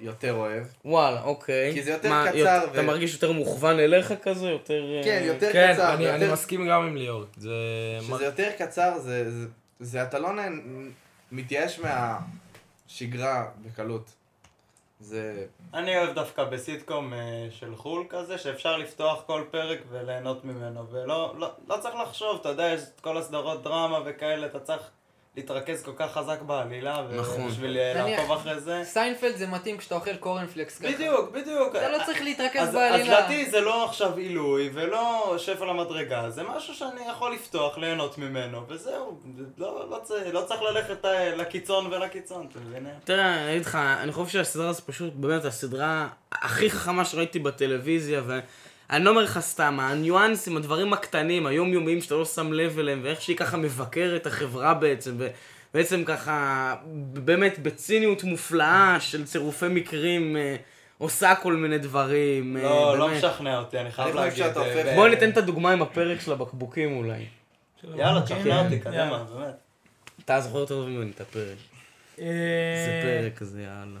[0.00, 0.64] יותר אוהב.
[0.84, 1.72] וואלה, אוקיי.
[1.74, 4.46] כי זה יותר מה, קצר יותר- ו- אתה מרגיש יותר מוכוון אליך כזה?
[4.48, 4.84] יותר...
[4.98, 5.94] אה, כן, יותר כן, קצר.
[5.94, 7.24] אני, אני ויותר- מסכים גם עם ליאור.
[7.36, 7.50] זה...
[8.00, 9.46] כשזה יותר קצר, זה, זה,
[9.80, 10.28] זה אתה לא
[11.32, 11.80] מתייאש
[12.88, 14.10] מהשגרה בקלות.
[15.04, 15.46] זה...
[15.74, 21.34] אני אוהב דווקא בסיטקום אה, של חו"ל כזה, שאפשר לפתוח כל פרק וליהנות ממנו, ולא
[21.38, 24.90] לא, לא צריך לחשוב, אתה יודע, יש את כל הסדרות דרמה וכאלה, אתה צריך
[25.36, 27.42] להתרכז כל כך חזק בעלילה, נכון.
[27.42, 28.82] ובשביל נניח- לעקוב אחרי זה.
[28.84, 30.92] סיינפלד זה מתאים כשאתה אוכל קורנפלקס ככה.
[30.92, 31.76] בדיוק, בדיוק.
[31.76, 33.04] אתה לא צריך להתרכז אז, אז בעלילה.
[33.04, 38.62] לדעתי זה לא עכשיו עילוי ולא שפל המדרגה, זה משהו שאני יכול לפתוח, ליהנות ממנו,
[38.68, 39.20] וזהו,
[39.58, 42.86] לא, לא, צ- לא צריך ללכת אה, לקיצון ולקיצון, אתה מבין?
[43.04, 48.22] תראה, אני אגיד לך, אני חושב שהסדרה הזו פשוט באמת הסדרה הכי חכמה שראיתי בטלוויזיה,
[48.26, 48.40] ואני
[48.92, 53.36] לא אומר לך סתם, הניואנסים, הדברים הקטנים, היומיומיים שאתה לא שם לב אליהם, ואיך שהיא
[53.36, 55.16] ככה מבקרת את החברה בעצם,
[55.74, 56.74] ובעצם ככה,
[57.12, 60.56] באמת בציניות מופלאה של צירופי מקרים, אה,
[60.98, 62.56] עושה כל מיני דברים.
[62.56, 63.24] אה, לא, לא באמת.
[63.24, 64.38] משכנע אותי, אני חייב אני להגיד.
[64.38, 67.24] שאתה אה, הופך- ב- בוא ניתן את הדוגמה עם הפרק של הבקבוקים אולי.
[67.96, 69.24] יאללה, תשכנע אותי, כן, קדימה.
[69.24, 69.54] באמת.
[70.24, 71.56] אתה זוכר יותר טוב ממני את הפרק.
[72.18, 74.00] איזה פרק כזה, יאללה.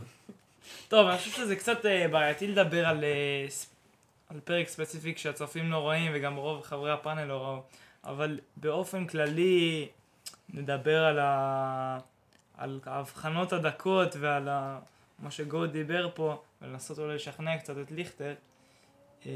[0.88, 1.78] טוב, אני חושב שזה קצת
[2.10, 3.04] בעייתי לדבר על,
[4.28, 7.62] על פרק ספציפי כשהצופים לא רואים וגם רוב חברי הפאנל לא ראו,
[8.04, 9.88] אבל באופן כללי
[10.48, 11.98] נדבר על, ה...
[12.58, 14.78] על ההבחנות הדקות ועל ה...
[15.18, 18.34] מה שגו דיבר פה, ולנסות אולי לשכנע קצת את ליכטר.
[19.26, 19.32] אה,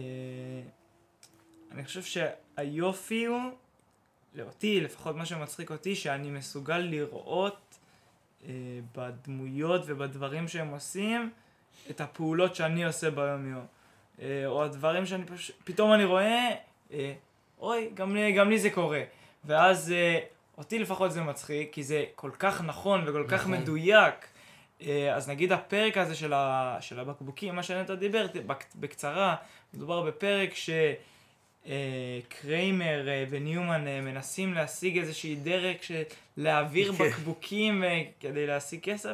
[1.71, 3.41] אני חושב שהיופי הוא,
[4.35, 7.79] לאותי, לפחות מה שמצחיק אותי, שאני מסוגל לראות
[8.45, 8.51] אה,
[8.97, 11.31] בדמויות ובדברים שהם עושים
[11.91, 13.67] את הפעולות שאני עושה ביום יום.
[14.23, 16.51] אה, או הדברים שאני פשוט, פתאום אני רואה,
[16.93, 17.13] אה,
[17.61, 19.03] אוי, גם לי, גם לי זה קורה.
[19.45, 20.19] ואז אה,
[20.59, 24.15] אותי לפחות זה מצחיק, כי זה כל כך נכון וכל כך מדויק.
[24.83, 29.37] אה, אז נגיד הפרק הזה של, ה, של הבקבוקים, מה שנטע דיבר, בק- בקצרה,
[29.75, 30.51] מדובר בפרק
[31.67, 36.03] שקריימר וניומן מנסים להשיג איזושהי דרך של
[36.37, 37.05] להעביר כן.
[37.05, 37.85] בקבוקים
[38.21, 39.13] כדי להשיג כסף,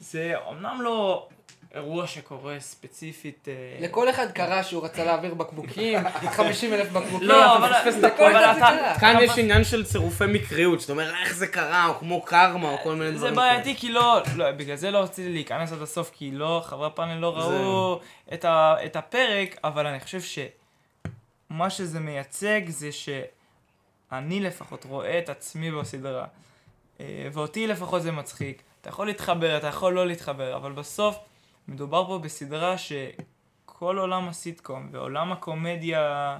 [0.00, 1.28] וזה אומנם לא
[1.74, 3.48] אירוע שקורה ספציפית.
[3.48, 5.98] אה, לכל אחד קרה שהוא רצה להעביר בקבוקים,
[6.36, 8.98] 50 אלף בקבוקים, לא, אתה אבל- מפספס את אבל זה אתה- קרה.
[9.00, 12.78] כאן יש עניין של צירופי מקריות, שאתה אומר איך זה קרה, או כמו קרמה, או
[12.82, 13.34] כל מיני זה דברים.
[13.34, 17.14] בעייתי כי לא, לא, בגלל זה לא רציתי להיכנס עד הסוף, כי לא, חברי הפאנל
[17.18, 18.00] לא ראו.
[18.34, 20.20] את, ה, את הפרק, אבל אני חושב
[21.50, 26.24] שמה שזה מייצג זה שאני לפחות רואה את עצמי בסדרה.
[27.00, 28.62] אה, ואותי לפחות זה מצחיק.
[28.80, 31.16] אתה יכול להתחבר, אתה יכול לא להתחבר, אבל בסוף
[31.70, 36.36] מדובר פה בסדרה שכל עולם הסיטקום ועולם הקומדיה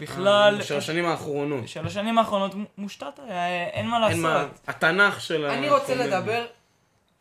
[0.00, 1.68] בכלל, של השנים האחרונות.
[1.68, 4.60] של השנים האחרונות מושתת, אה, אין מה אין מה, לעשות.
[4.66, 5.94] התנ"ך של אני רוצה.
[5.94, 6.46] לדבר,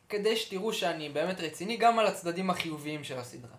[0.09, 3.55] כדי שתראו שאני באמת רציני, גם על הצדדים החיוביים של הסדרה.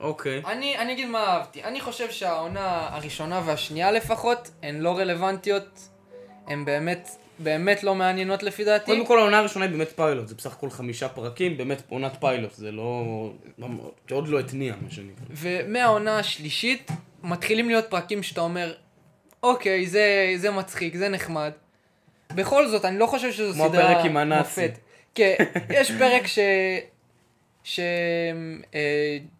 [0.00, 0.42] אוקיי.
[0.46, 1.64] אני, אני אגיד מה אהבתי.
[1.64, 5.88] אני חושב שהעונה הראשונה והשנייה לפחות, הן לא רלוונטיות.
[6.46, 8.86] הן באמת, באמת לא מעניינות לפי דעתי.
[8.86, 12.52] קודם כל העונה הראשונה היא באמת פיילוט, זה בסך הכל חמישה פרקים, באמת עונת פיילוט,
[12.54, 13.04] זה לא...
[14.08, 15.24] זה עוד לא התניע, מה שנקרא.
[15.30, 16.90] ומהעונה השלישית,
[17.22, 18.74] מתחילים להיות פרקים שאתה אומר,
[19.42, 21.50] אוקיי, זה, זה מצחיק, זה נחמד.
[22.34, 24.60] בכל זאת, אני לא חושב שזו כמו סדרה הפרק עם הנאצי.
[24.60, 24.78] מופת.
[25.14, 25.34] כן,
[25.70, 26.38] יש פרק ש...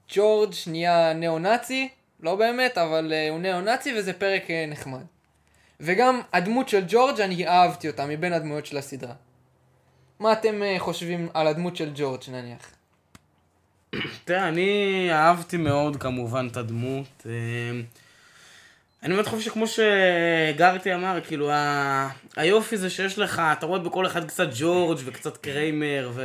[0.09, 1.89] שג'ורג' נהיה ניאו-נאצי,
[2.21, 5.05] לא באמת, אבל אה, הוא ניאו-נאצי וזה פרק אה, נחמד.
[5.85, 9.15] וגם הדמות של ג'ורג', אני אהבתי אותה מבין הדמויות של הסדרה.
[10.21, 12.71] מה אתם אה, חושבים על הדמות של ג'ורג' נניח?
[14.25, 17.27] תראה, אני אהבתי מאוד כמובן את הדמות.
[17.27, 17.33] אה,
[19.03, 22.09] אני באמת חושב שכמו שגרטי אמר, כאילו, ה...
[22.37, 26.23] היופי זה שיש לך, אתה רואה בכל אחד קצת ג'ורג' וקצת קריימר, ו...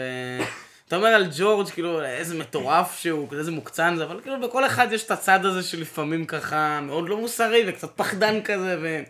[0.87, 4.87] אתה אומר על ג'ורג', כאילו, איזה מטורף שהוא, איזה מוקצן זה, אבל כאילו בכל אחד
[4.91, 9.01] יש את הצד הזה שלפעמים ככה מאוד לא מוסרי וקצת פחדן כזה, ו...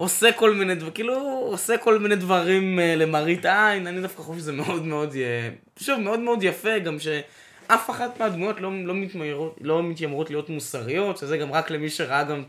[0.00, 1.14] עושה כל מיני דברים, כאילו,
[1.50, 5.14] עושה כל מיני דברים אה, למראית עין, אני דווקא חושב שזה מאוד מאוד,
[5.80, 11.18] שוב, מאוד מאוד יפה, גם שאף אחת מהדמויות לא, לא, מתמיירות, לא מתיימרות להיות מוסריות,
[11.18, 12.42] שזה גם רק למי שראה גם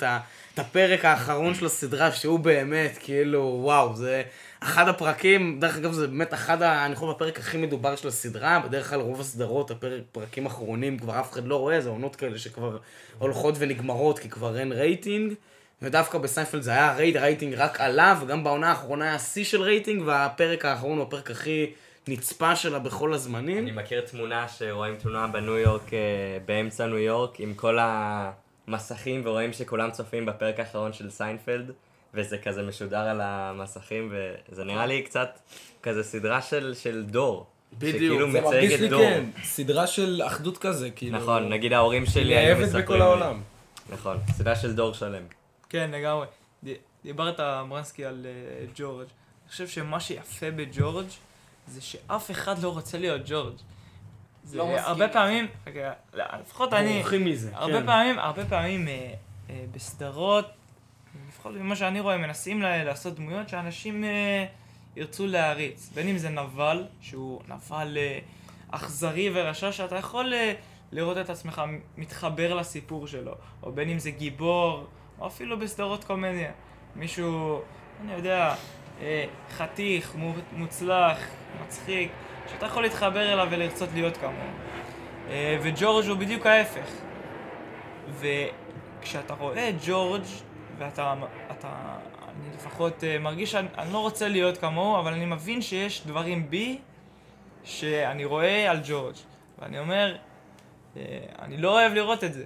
[0.53, 4.23] את הפרק האחרון של הסדרה, שהוא באמת, כאילו, וואו, זה
[4.59, 8.89] אחד הפרקים, דרך אגב זה באמת אחד, אני חושב, הפרק הכי מדובר של הסדרה, בדרך
[8.89, 12.77] כלל רוב הסדרות, הפרק, פרקים אחרונים, כבר אף אחד לא רואה, זה עונות כאלה שכבר
[13.19, 15.33] הולכות ונגמרות, כי כבר אין רייטינג.
[15.81, 20.03] ודווקא בסיינפלד זה היה רייט, רייטינג רק עלה, וגם בעונה האחרונה היה שיא של רייטינג,
[20.05, 21.71] והפרק האחרון הוא הפרק הכי
[22.07, 23.57] נצפה שלה בכל הזמנים.
[23.57, 25.99] אני מכיר תמונה שרואים תמונה בניו יורק, אה,
[26.45, 31.71] באמצע ניו יורק, עם כל המסכים, ורואים שכולם צופים בפרק האחרון של סיינפלד,
[32.13, 34.13] וזה כזה משודר על המסכים,
[34.51, 35.39] וזה נראה לי קצת
[35.83, 37.45] כזה סדרה של, של דור.
[37.79, 39.01] בדיוק, זה מרגיש לי דור.
[39.01, 41.17] כן, סדרה של אחדות כזה, כאילו.
[41.17, 43.01] נכון, נגיד ההורים שלי היו נאהבת מספרים בכל לי.
[43.01, 43.41] העולם.
[43.89, 45.23] נכון, סדרה של דור שלם.
[45.71, 46.27] כן, לגמרי.
[47.03, 49.07] דיברת, ברנסקי, על אה, ג'ורג'.
[49.43, 51.07] אני חושב שמה שיפה בג'ורג'
[51.67, 53.55] זה שאף אחד לא רוצה להיות ג'ורג'.
[54.43, 54.83] זה לא מסכים.
[54.85, 57.85] הרבה פעמים, רגע, לא, לפחות אני, בורחים מזה, הרבה כן.
[57.85, 59.13] פעמים, הרבה פעמים אה,
[59.49, 60.45] אה, בסדרות,
[61.29, 64.45] לפחות ממה שאני רואה, מנסים לה- לעשות דמויות שאנשים אה,
[64.95, 65.89] ירצו להעריץ.
[65.93, 68.19] בין אם זה נבל, שהוא נבל אה,
[68.71, 70.53] אכזרי ורשע, שאתה יכול אה,
[70.91, 71.61] לראות את עצמך
[71.97, 74.87] מתחבר לסיפור שלו, או בין אם זה גיבור,
[75.21, 76.51] או אפילו בסדרות קומדיה.
[76.95, 77.61] מישהו,
[78.01, 78.55] אני יודע,
[79.01, 81.17] אה, חתיך, מו- מוצלח,
[81.63, 82.11] מצחיק,
[82.51, 84.33] שאתה יכול להתחבר אליו ולרצות להיות כמוהו.
[85.29, 86.91] אה, וג'ורג' הוא בדיוק ההפך.
[88.19, 90.23] וכשאתה רואה את ג'ורג'
[90.77, 91.13] ואתה,
[91.51, 96.07] אתה, אני לפחות אה, מרגיש שאני אני לא רוצה להיות כמוהו, אבל אני מבין שיש
[96.07, 96.79] דברים בי
[97.63, 99.15] שאני רואה על ג'ורג'.
[99.59, 100.17] ואני אומר,
[101.39, 102.45] אני לא אוהב לראות את זה.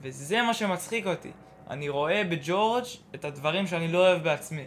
[0.00, 1.30] וזה מה שמצחיק אותי.
[1.70, 4.66] אני רואה בג'ורג' את הדברים שאני לא אוהב בעצמי.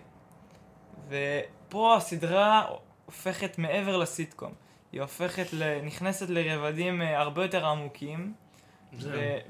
[1.09, 2.67] ופה הסדרה
[3.05, 4.53] הופכת מעבר לסיטקום.
[4.91, 5.47] היא הופכת.
[5.83, 8.33] נכנסת לרבדים אה, הרבה יותר עמוקים.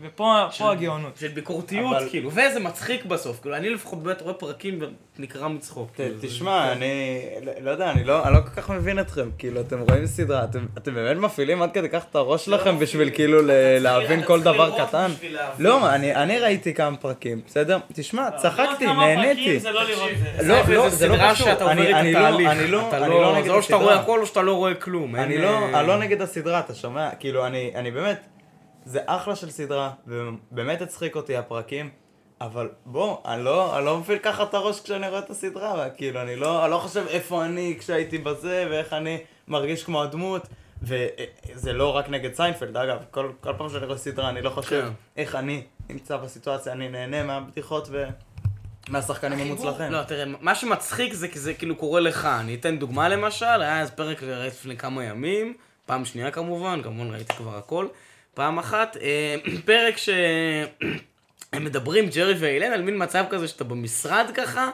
[0.01, 1.17] ופה פה הגאונות.
[1.17, 4.79] של ביקורתיות, אבל- כאילו, וזה מצחיק בסוף, כאילו, אני לפחות באמת רואה פרקים
[5.19, 5.89] ונקרע מצחוק.
[5.95, 9.29] כאילו, זה- תשמע, אני לא- לא יודע, אני לא אני לא כל כך מבין אתכם,
[9.37, 13.09] כאילו, אתם רואים סדרה, אתם- אתם באמת מפעילים עד כדי כך את הראש שלכם בשביל
[13.09, 13.37] כאילו
[13.79, 15.11] להבין כל דבר קטן?
[15.59, 17.77] לא, אני אני ראיתי כמה פרקים, בסדר?
[17.93, 19.59] תשמע, צחקתי, נהניתי.
[20.43, 20.55] לא.
[20.73, 21.47] לא, זה- לא, לא קשור.
[21.71, 22.29] אני- לא-
[23.07, 24.03] לא- לא נגד זה או שאתה רואה הסדרה.
[24.03, 25.15] הכל או שאתה לא רואה כלום.
[25.15, 27.09] אני לא, אה, אני לא נגד הסדרה, אתה שומע?
[27.19, 28.17] כאילו, אני, אני באמת,
[28.89, 31.89] זה אחלה של סדרה, ובאמת הצחיק אותי הפרקים,
[32.41, 36.21] אבל בוא, אני לא, אני לא מפעיל ככה את הראש כשאני רואה את הסדרה, כאילו,
[36.21, 40.47] אני לא, אני לא חושב איפה אני כשהייתי בזה, ואיך אני מרגיש כמו הדמות.
[40.81, 44.81] וזה לא רק נגד סיינפלד, אגב, כל, כל פעם שאני רואה סדרה אני לא חושב
[44.81, 44.91] כן.
[45.17, 47.89] איך אני נמצא בסיטואציה, אני נהנה מהבדיחות
[48.89, 49.91] ומהשחקנים המוצלחים.
[49.91, 52.25] לא, תראה, מה שמצחיק זה כי זה כאילו קורה לך.
[52.25, 55.53] אני אתן דוגמה למשל, היה אז פרק לפני כמה ימים,
[55.85, 57.87] פעם שנייה כמובן, כמובן ראיתי כבר הכל.
[58.39, 64.69] פעם אחת, אה, פרק שהם מדברים, ג'רי ואיליין, על מין מצב כזה שאתה במשרד ככה,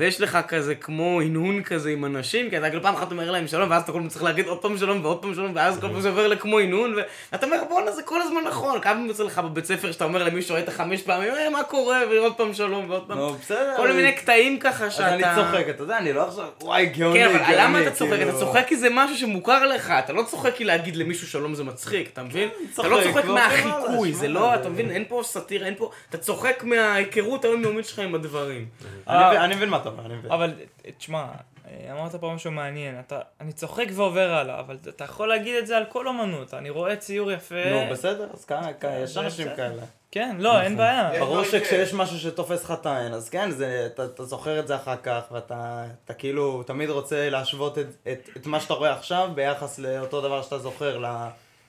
[0.00, 3.46] ויש לך כזה כמו הנהון כזה עם אנשים, כי אתה כאילו פעם אחת אומר להם
[3.46, 5.88] שלום, ואז אתה כל הזמן צריך להגיד עוד פעם שלום ועוד פעם שלום, ואז כל
[5.88, 6.94] פעם זה עובר לכמו הנהון,
[7.32, 10.22] ואתה אומר בואנה זה כל הזמן נכון, כמה פעמים יוצא לך בבית ספר שאתה אומר
[10.24, 13.72] למישהו ראית חמש פעמים, אה מה קורה, ועוד פעם שלום ועוד פעם, בסדר.
[13.76, 15.14] כל מיני קטעים ככה שאתה...
[15.14, 17.44] אני צוחק, אתה יודע, אני לא עכשיו, וואי, גאוני, כן, גאוני.
[17.46, 18.12] אבל למה אתה צוחק?
[18.16, 18.30] כאילו.
[18.30, 21.64] אתה צוחק כי זה משהו שמוכר לך, אתה לא צוחק כי להגיד למישהו שלום זה
[21.64, 22.48] מצחיק, אתה מבין?
[22.74, 24.90] אתה לא צוחק, צוחק לא מהחיקוי, חבל, זה שמע, לא, זה- אתה מבין?
[24.90, 25.90] אין פה סאטירה, אין פה...
[26.10, 28.64] אתה צוחק מההיכרות היומיומית שלך עם הדברים.
[29.08, 29.89] אני מבין- אני מבין מה אתה.
[30.30, 30.54] אבל
[30.98, 31.26] תשמע,
[31.68, 35.66] אה, אמרת פה משהו מעניין, אתה, אני צוחק ועובר הלאה, אבל אתה יכול להגיד את
[35.66, 39.48] זה על כל אומנות, אני רואה ציור יפה, נו, בסדר, אז כאן, כאן, יש אנשים.
[39.56, 39.82] כאלה.
[40.10, 43.86] כן, לא, אין בעיה, יש ברור שכשיש משהו שתופס לך את העין, אז כן, זה,
[43.86, 48.28] אתה, אתה זוכר את זה אחר כך, ואתה אתה כאילו תמיד רוצה להשוות את, את,
[48.36, 51.06] את מה שאתה רואה עכשיו ביחס לאותו דבר שאתה זוכר, ל,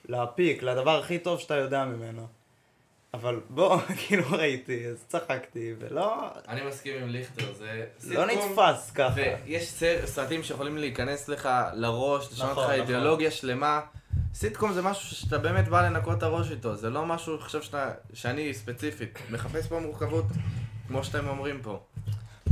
[0.08, 2.26] לפיק, לדבר הכי טוב שאתה יודע ממנו.
[3.14, 6.16] אבל בוא, כאילו ראיתי, אז צחקתי, ולא
[6.48, 7.84] אני מסכים עם ליכטר, זה...
[8.14, 9.14] לא נתפס ככה.
[9.46, 12.80] ויש סר- סרטים שיכולים להיכנס לך לראש, לשנות נכון, לך נכון.
[12.80, 13.80] אידיאולוגיה שלמה.
[14.34, 17.90] סיטקום זה משהו שאתה באמת בא לנקות את הראש איתו, זה לא משהו, חושב שאתה,
[18.14, 20.24] שאני ספציפית מחפש פה מורכבות,
[20.88, 21.80] כמו שאתם אומרים פה.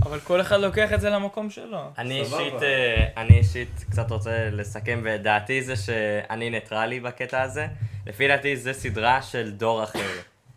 [0.03, 1.81] אבל כל אחד לוקח את זה למקום שלו.
[1.99, 2.21] אני.
[2.21, 7.67] אישית, אה, אני אישית קצת רוצה לסכם, ודעתי זה שאני ניטרלי בקטע הזה.
[8.07, 10.11] לפי דעתי זה סדרה של דור אחר.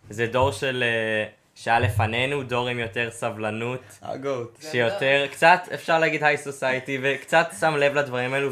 [0.09, 0.83] זה דור של...
[0.83, 4.57] אה, שהיה לפנינו, דור עם יותר סבלנות, הגוט.
[4.71, 8.51] שיותר, קצת אפשר להגיד היי סוסייטי, וקצת שם לב לדברים האלו,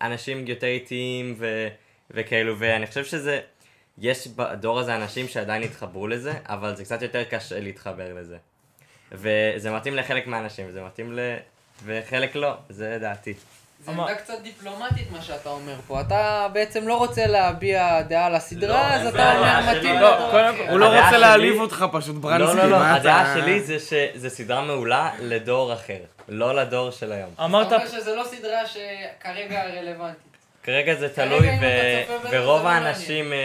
[0.00, 1.68] ואנשים יותר איטיים ו,
[2.10, 3.40] וכאלו, ואני חושב שזה,
[3.98, 8.36] יש בדור הזה אנשים שעדיין התחברו לזה, אבל זה קצת יותר קשה להתחבר לזה.
[9.12, 11.20] וזה מתאים לחלק מהאנשים, וזה מתאים ל...
[11.84, 13.34] וחלק לא, זה דעתי.
[13.84, 16.00] זה אמר- עמדה קצת דיפלומטית מה שאתה אומר פה.
[16.00, 20.00] אתה בעצם לא רוצה להביע דעה על הסדרה, אז זה אתה אומר מתאים.
[20.00, 20.30] לא.
[20.70, 22.56] הוא לא רוצה שלי- להעליב אותך פשוט, ברנסקי.
[22.56, 27.12] לא, לא, לא, מה הדעה שלי זה שזו סדרה מעולה לדור אחר, לא לדור של
[27.12, 27.30] היום.
[27.44, 30.22] אמרת, אתה אומר שזה לא סדרה שכרגע רלוונטית.
[30.62, 31.48] כרגע זה תלוי,
[32.30, 33.38] ורוב לא האנשים אה,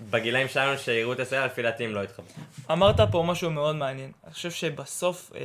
[0.00, 2.26] בגילאים שלנו שיראו את הסרט, לפי דעתי הם לא יתחברו.
[2.70, 4.10] אמרת פה משהו מאוד מעניין.
[4.24, 5.40] אני חושב שבסוף אה,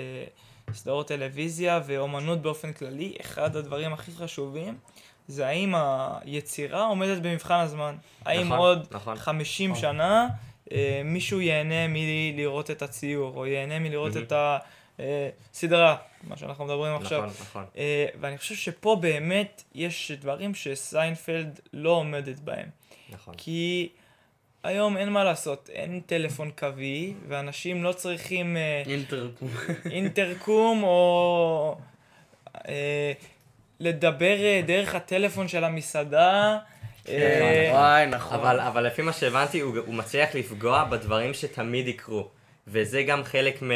[0.73, 4.77] סדרות טלוויזיה ואומנות באופן כללי, אחד הדברים הכי חשובים
[5.27, 7.95] זה האם היצירה עומדת במבחן הזמן.
[8.25, 9.15] האם נכון, עוד נכון.
[9.15, 10.27] 50 שנה
[10.71, 14.25] אה, מישהו ייהנה מלראות את הציור, או ייהנה מלראות מהמם.
[14.27, 14.33] את
[15.53, 17.25] הסדרה, מה שאנחנו מדברים עכשיו.
[17.25, 17.65] נכון, נכון.
[17.77, 22.69] אה, ואני חושב שפה באמת יש דברים שסיינפלד לא עומדת בהם.
[23.09, 23.33] נכון.
[23.37, 23.89] כי
[24.63, 29.49] היום אין מה לעשות, אין טלפון קווי, ואנשים לא צריכים אה, אינטרקום.
[29.91, 31.77] אינטרקום או
[32.67, 33.11] אה,
[33.79, 36.57] לדבר אה, דרך הטלפון של המסעדה.
[37.09, 38.39] אה, וואי, נכון.
[38.39, 42.27] אבל, אבל לפי מה שהבנתי, הוא, הוא מצליח לפגוע בדברים שתמיד יקרו.
[42.67, 43.71] וזה גם חלק מ,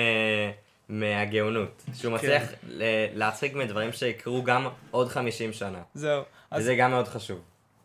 [0.90, 1.84] מהגאונות.
[1.94, 5.80] שהוא מצליח ל- להצחיק מדברים שיקרו גם עוד 50 שנה.
[5.94, 6.24] זהו.
[6.52, 7.40] אז, וזה גם מאוד חשוב.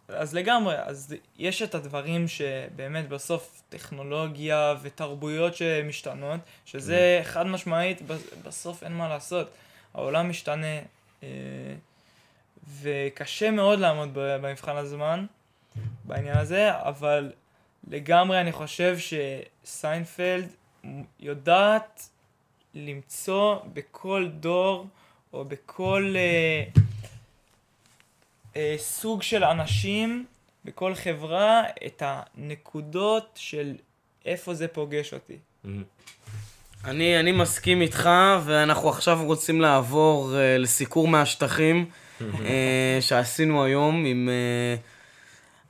[0.08, 8.32] אז לגמרי, אז יש את הדברים שבאמת בסוף טכנולוגיה ותרבויות שמשתנות, שזה חד משמעית, בס-
[8.46, 9.50] בסוף אין מה לעשות.
[9.94, 10.78] העולם משתנה,
[11.22, 11.28] אה,
[12.82, 15.26] וקשה מאוד לעמוד במבחן הזמן
[16.04, 17.32] בעניין הזה, אבל
[17.90, 18.96] לגמרי אני חושב
[19.64, 20.48] שסיינפלד
[21.20, 22.08] יודעת
[22.74, 24.86] למצוא בכל דור
[25.32, 26.80] או בכל אה,
[28.56, 30.24] אה, סוג של אנשים,
[30.64, 33.72] בכל חברה, את הנקודות של
[34.24, 35.36] איפה זה פוגש אותי.
[36.84, 38.10] אני, אני מסכים איתך,
[38.44, 41.86] ואנחנו עכשיו רוצים לעבור אה, לסיקור מהשטח
[42.20, 42.24] אה,
[43.06, 44.28] שעשינו היום עם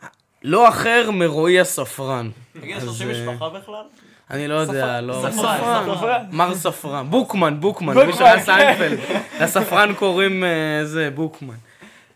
[0.03, 0.07] אה,
[0.43, 2.31] לא אחר מרועי הספרן.
[2.61, 3.85] תגיד, אז, יש אה, משפחה בכלל?
[4.31, 5.29] אני לא יודע, לא...
[5.31, 6.25] ספרן, ספרן.
[6.31, 8.45] מר ספרן, בוקמן, בוקמן, בוקמן, מי שהיה כן.
[8.45, 8.99] סיינפלד.
[9.41, 10.45] לספרן קוראים
[10.85, 11.55] זה, בוקמן.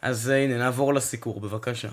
[0.03, 1.89] אז אה, הנה, נעבור לסיקור, בבקשה.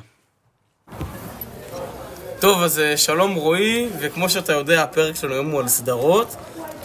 [2.40, 6.36] טוב, אז אה, שלום רועי, וכמו שאתה יודע, הפרק שלנו היום הוא על סדרות,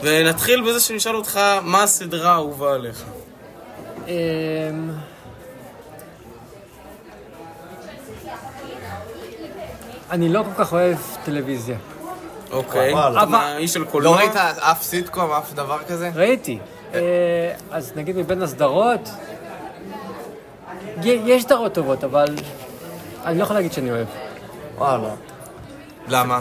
[0.03, 3.05] ונתחיל בזה שנשאל אותך, מה הסדרה האהובה עליך?
[4.09, 4.13] אמ,
[10.11, 11.77] אני לא כל כך אוהב טלוויזיה.
[12.51, 12.95] אוקיי.
[13.23, 14.17] אתה איש של לא קולנוע?
[14.17, 16.11] ראית אף סיטקום, אף דבר כזה?
[16.15, 16.59] ראיתי.
[16.95, 17.01] אה,
[17.71, 19.09] אז נגיד מבין הסדרות,
[21.05, 22.27] יש סדרות טובות, אבל
[23.25, 24.07] אני לא יכול להגיד שאני אוהב.
[24.77, 25.15] וואלה.
[26.09, 26.41] למה?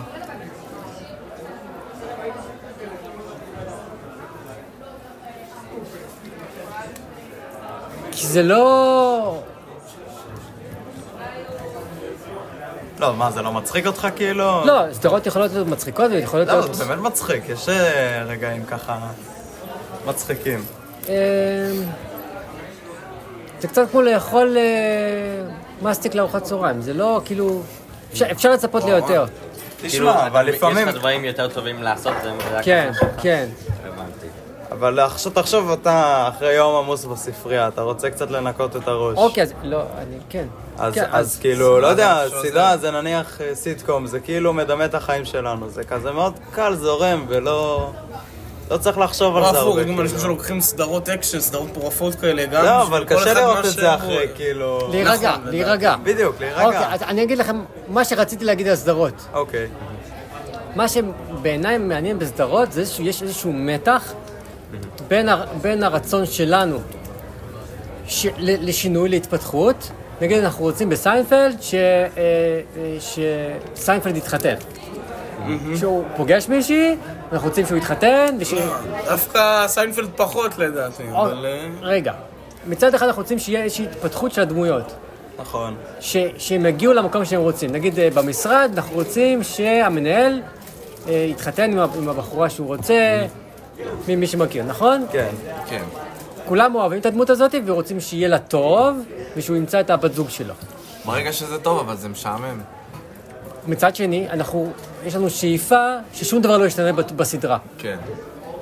[8.12, 9.44] כי זה לא...
[13.00, 14.66] לא, מה, זה לא מצחיק אותך כאילו?
[14.66, 16.76] לא, סדרות יכולות להיות מצחיקות ויכולות לא, להיות...
[16.76, 19.00] זה באמת מצחיק, יש אה, רגעים ככה
[20.06, 20.66] מצחיקים.
[23.62, 24.64] זה קצת כמו לאכול אה,
[25.82, 27.62] מסטיק לארוחת צהריים, זה לא כאילו...
[28.14, 29.26] אפשר- אפשר לצפות ליותר.
[29.80, 30.88] כאילו, תשמע, אבל יש לפעמים...
[30.88, 32.92] לך דברים יותר טובים לעשות, זה רק כן.
[33.22, 33.48] כן.
[34.72, 39.18] אבל עכשיו תחשוב אתה אחרי יום עמוס בספרייה, אתה רוצה קצת לנקות את הראש.
[39.18, 40.18] אוקיי, אז לא, אני...
[40.30, 40.46] כן.
[40.78, 44.96] אז, כן, אז כאילו, לא יודע, סדרה זה נניח אה, סיטקום, זה כאילו מדמה את
[44.96, 47.92] החיים שלנו, זה כזה מאוד קל, זורם, ולא...
[48.72, 49.84] לא צריך לחשוב על לא זה הרבה.
[49.84, 50.20] גם אנשים כאילו.
[50.20, 54.90] שלוקחים סדרות אקשן, סדרות מטורפות כאלה, גם לא, אבל קשה לראות את זה אחרי, כאילו...
[54.92, 55.96] להירגע, נכון, להירגע.
[56.04, 56.94] בדיוק, אוקיי, להירגע.
[56.94, 59.14] אז אני אגיד לכם מה שרציתי להגיד על סדרות.
[59.34, 59.68] אוקיי.
[60.76, 64.14] מה שבעיניי מעניין בסדרות זה שיש איזשהו מתח
[65.08, 66.78] בין, הר, בין הרצון שלנו
[68.08, 69.92] ש, לשינוי, להתפתחות.
[70.22, 71.80] נגיד אנחנו רוצים בסיינפלד ש, אה,
[72.78, 72.98] אה,
[73.76, 74.56] שסיינפלד יתחתן.
[75.76, 76.96] שהוא פוגש מישהי,
[77.32, 78.54] אנחנו רוצים שהוא יתחתן, וש...
[79.06, 81.46] דווקא סיינפלד פחות לדעתי, אבל...
[81.46, 82.14] אה, רגע,
[82.68, 84.94] מצד אחד אנחנו רוצים שיהיה איזושהי התפתחות של הדמויות.
[85.40, 85.76] נכון.
[86.00, 87.72] ש, שהם יגיעו למקום שהם רוצים.
[87.72, 90.42] נגיד אה, במשרד, אנחנו רוצים שהמנהל
[91.08, 93.26] אה, יתחתן עם, הבחורה שהוא רוצה,
[94.08, 95.06] מי, מי שמכיר, נכון?
[95.12, 95.30] כן.
[95.68, 95.84] כן.
[96.46, 98.98] כולם אוהבים את הדמות הזאת ורוצים שיהיה לה טוב,
[99.38, 100.54] ושהוא ימצא את הבת זוג שלו.
[101.06, 102.60] ברגע שזה טוב, אבל זה משעמם.
[103.68, 104.72] מצד שני, אנחנו,
[105.06, 107.58] יש לנו שאיפה ששום דבר לא ישתנה בסדרה.
[107.78, 107.98] כן.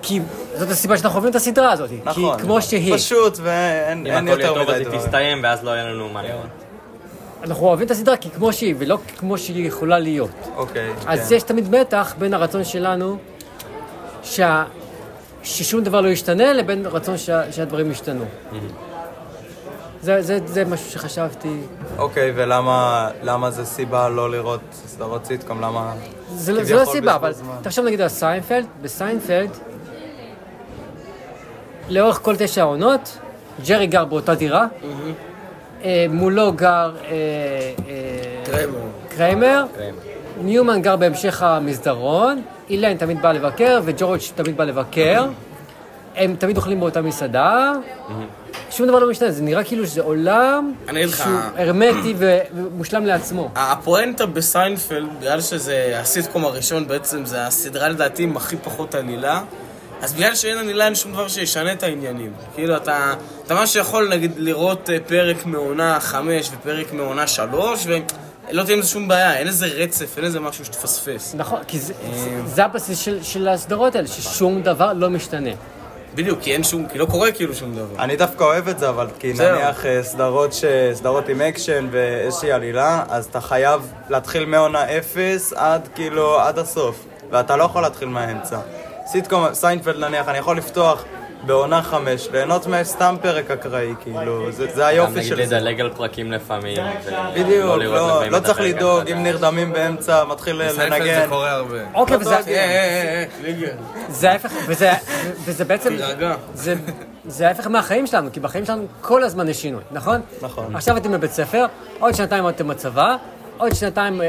[0.01, 0.19] כי
[0.55, 1.89] זאת הסיבה שאנחנו אוהבים את הסדרה הזאת.
[2.03, 2.37] נכון.
[2.37, 2.95] כי כמו שהיא.
[2.95, 4.99] פשוט, ואין אם אין הכל יהיה יותר טוב, אז מדי היא דברים.
[4.99, 6.45] תסתיים, ואז לא יהיה לנו מה לראות.
[7.43, 10.29] אנחנו אוהבים את הסדרה כי כמו שהיא, ולא כמו שהיא יכולה להיות.
[10.55, 11.35] אוקיי, אז כן.
[11.35, 13.17] יש תמיד מתח בין הרצון שלנו
[14.23, 14.63] שה...
[15.43, 17.51] ששום דבר לא ישתנה לבין רצון שה...
[17.51, 18.25] שהדברים ישתנו.
[20.01, 21.59] זה, זה, זה משהו שחשבתי.
[21.97, 25.61] אוקיי, ולמה למה זה סיבה לא לראות סדרות סיטקום?
[25.61, 25.93] למה...
[26.35, 27.33] זה, לא- זה לא סיבה, אבל.
[27.61, 29.49] תחשוב נגיד על סיינפלד, בסיינפלד,
[31.89, 33.17] לאורך כל תשע העונות,
[33.67, 34.65] ג'רי גר באותה דירה,
[35.83, 36.67] אה, מולו גר
[37.05, 37.73] אה, אה,
[38.45, 38.77] קריימר.
[39.09, 39.65] קריימר,
[40.41, 45.25] ניומן גר בהמשך המסדרון, איליין תמיד בא לבקר, וג'ורג' תמיד בא לבקר.
[46.19, 47.71] הם תמיד אוכלים באותה מסעדה,
[48.71, 50.73] שום דבר לא משתנה, זה נראה כאילו שזה עולם
[51.17, 53.49] שהוא הרמטי ומושלם לעצמו.
[53.55, 59.41] הפואנטה בסיינפלד, בגלל שזה הסיטקום הראשון, בעצם זה הסדרה לדעתי עם הכי פחות עלילה,
[60.01, 62.33] אז בגלל שאין עלילה אין שום דבר שישנה את העניינים.
[62.55, 63.13] כאילו, אתה,
[63.45, 68.81] אתה ממש יכול נגיד לראות אה, פרק מעונה חמש ופרק מעונה שלוש, ולא תהיה עם
[68.81, 71.35] זה שום בעיה, אין איזה רצף, אין איזה משהו שתפספס.
[71.37, 75.51] נכון, כי זה, זה, זה הבסיס של, של הסדרות האלה, ששום דבר לא משתנה.
[76.15, 78.03] בדיוק, כי אין שום, כי לא קורה כאילו שום דבר.
[78.03, 79.33] אני דווקא אוהב את זה, אבל כי.
[79.33, 80.65] נניח אה, סדרות, ש...
[80.93, 87.05] סדרות עם אקשן ואיזושהי עלילה, אז אתה חייב להתחיל מעונה אפס עד כאילו, עד הסוף.
[87.31, 88.59] ואתה לא יכול להתחיל מהאמצע.
[89.07, 91.05] סיטקום, סיינפלד נניח, אני יכול לפתוח
[91.43, 95.59] בעונה חמש, ליהנות מסתם פרק אקראי, כאילו, זה, זה גם היופי נגיד של זה.
[95.59, 96.77] לדלג על פרקים לפעמים.
[96.77, 99.07] ו- בדיוק, לא לראות לא, לא צריך לדאוג.
[99.11, 101.29] אם נרדמים באמצע, מתחיל בסיינפלד זה לנגן.
[101.29, 101.77] קורה הרבה.
[101.93, 103.69] אוקיי, וזה, אה, אה, אה,
[104.09, 105.95] זה ההפך, וזה, בעצם.
[106.53, 106.73] זה,
[107.25, 110.21] זה ההפך מהחיים שלנו, כי בחיים שלנו כל הזמן יש שינוי, נכון?
[110.41, 110.75] נכון.
[110.75, 111.65] עכשיו אתם בבית ספר,
[111.99, 113.15] עוד שנתיים אתם בצבא,
[113.57, 114.21] עוד שנתיים,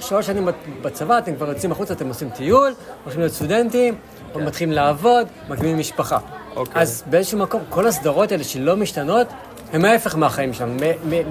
[0.00, 0.48] שלוש שנים
[0.82, 2.74] בצבא, אתם כבר יוצאים החוצה, אתם עושים טיול,
[3.04, 3.94] הולכים להיות סטודנטים,
[4.34, 6.18] עוד מתחילים לעבוד, מקימים משפחה.
[6.56, 6.82] אוקיי.
[6.82, 9.26] אז באיזשהו מקום, כל הסדרות האלה שלא משתנות,
[9.72, 10.74] הם ההפך מהחיים שלנו,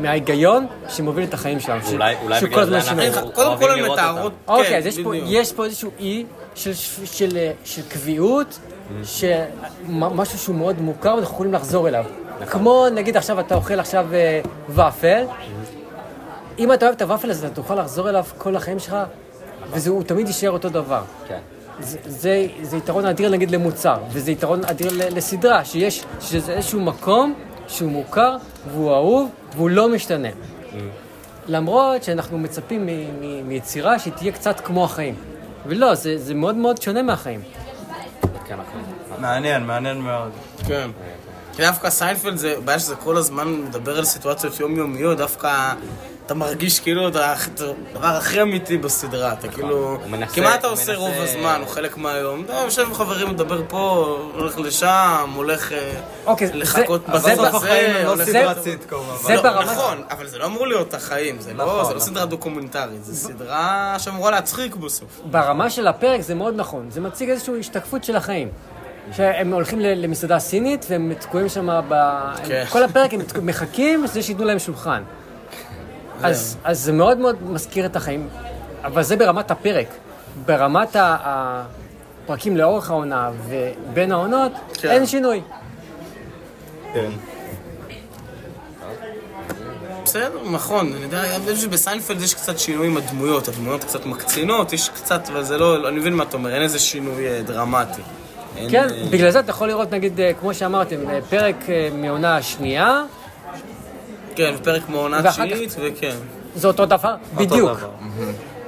[0.01, 1.81] מההיגיון שמוביל את החיים שלנו.
[1.91, 2.91] אולי- אולי בגלל זה.
[2.91, 4.51] אנחנו- קודם כל לראות מתארות, אותם.
[4.53, 5.25] אוקיי, כן, אז יש פה, בדיוק.
[5.29, 6.25] יש פה איזשהו אי
[6.55, 8.59] של, של, של, של קביעות,
[9.03, 12.05] שמשהו שהוא מאוד מוכר ואנחנו יכולים לחזור אליו.
[12.49, 15.23] כמו נגיד עכשיו אתה אוכל עכשיו אה, ופל,
[16.59, 18.95] אם אתה אוהב את הוופל הזה אתה תוכל לחזור אליו כל החיים שלך,
[19.71, 21.01] והוא תמיד יישאר אותו דבר.
[21.27, 21.39] כן.
[21.79, 27.33] זה, זה, זה יתרון אדיר נגיד למוצר, וזה יתרון אדיר לסדרה, שיש, שזה איזשהו מקום
[27.67, 28.37] שהוא מוכר
[28.71, 30.27] והוא אהוב והוא לא משתנה.
[31.47, 32.89] למרות שאנחנו מצפים מ-
[33.21, 35.15] מ- מיצירה שהיא תהיה קצת כמו החיים.
[35.65, 37.41] ולא, זה, זה מאוד מאוד שונה מהחיים.
[38.47, 38.81] כן, נכון.
[39.21, 40.31] מעניין, מעניין מאוד.
[40.67, 40.89] כן.
[41.55, 45.73] כי דווקא סיינפלד זה, הבעיה שזה כל הזמן מדבר על סיטואציות יומיומיות, דווקא
[46.25, 49.77] אתה מרגיש כאילו אתה הדבר הכי אמיתי בסדרה, אתה כאילו...
[50.03, 52.43] הוא מנסה- כי מה אתה הוא עושה רוב הזמן, או חלק מהיום?
[52.45, 55.91] אתה יושב עם חברים, מדבר פה, הולך לשם, הולך אה,
[56.25, 59.27] אוקיי, זה- לחכות בסוף הזה, לא הולך- סדרת סיטקום, אבל...
[59.27, 59.71] זה לא, ברמה...
[59.73, 61.99] נכון, אבל זה לא אמור להיות החיים, זה לא נכון, לא נכון.
[61.99, 65.21] סדרה דוקומנטרית, זה סדרה שאמורה להצחיק בסוף.
[65.31, 68.49] ברמה של הפרק זה מאוד נכון, זה מציג איזושהי השתקפות של החיים.
[69.11, 71.93] שהם הולכים למסעדה סינית והם תקועים שם ב...
[72.47, 72.63] כן.
[72.69, 75.03] כל הפרק הם מחכים שזה שייתנו להם שולחן.
[76.23, 78.29] אז, אז זה מאוד מאוד מזכיר את החיים,
[78.83, 79.87] אבל זה ברמת הפרק.
[80.45, 81.17] ברמת ה-
[82.25, 84.89] הפרקים לאורך העונה ובין העונות, כן.
[84.89, 85.41] אין שינוי.
[86.93, 87.09] כן.
[90.05, 94.73] בסדר, נכון, אני יודע, אני חושב שבסיינפלד יש קצת שינוי עם הדמויות, הדמויות קצת מקצינות,
[94.73, 98.01] יש קצת, אבל זה לא, אני מבין מה אתה אומר, אין איזה שינוי אה, דרמטי.
[98.57, 100.95] אין, כן, אה, בגלל זה אתה יכול לראות, נגיד, אה, כמו שאמרתם,
[101.29, 101.55] פרק
[101.93, 103.03] מעונה שנייה,
[104.35, 106.15] כן, פרק מעונה ואחר כך- תשיעית, וכן.
[106.55, 107.69] זה אותו דבר, בדיוק.
[107.69, 107.89] אותו דבר.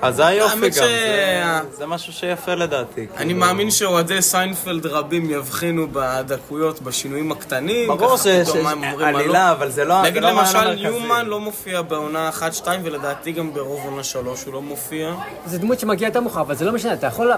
[0.01, 1.43] אז זה היופי האמת גם, ש- זה-
[1.77, 3.01] זה משהו שיפה לדעתי.
[3.01, 3.39] אני כאילו.
[3.39, 7.87] מאמין שאוהדי סיינפלד רבים יבחינו בדקויות, בשינויים הקטנים.
[7.87, 10.19] ברור ככה ש- פתאום ש- מה הם אומרים, מה עלילה, אבל זה לא נגיד זה
[10.19, 10.81] לא העניין למשל המרכזי.
[10.83, 12.41] ניומן לא מופיע בעונה 1-2,
[12.83, 15.13] ולדעתי גם ברוב עונה 3 הוא לא מופיע.
[15.45, 17.31] זה דמות שמגיעה יותר מאוחר, אבל זה לא משנה, אתה יכול,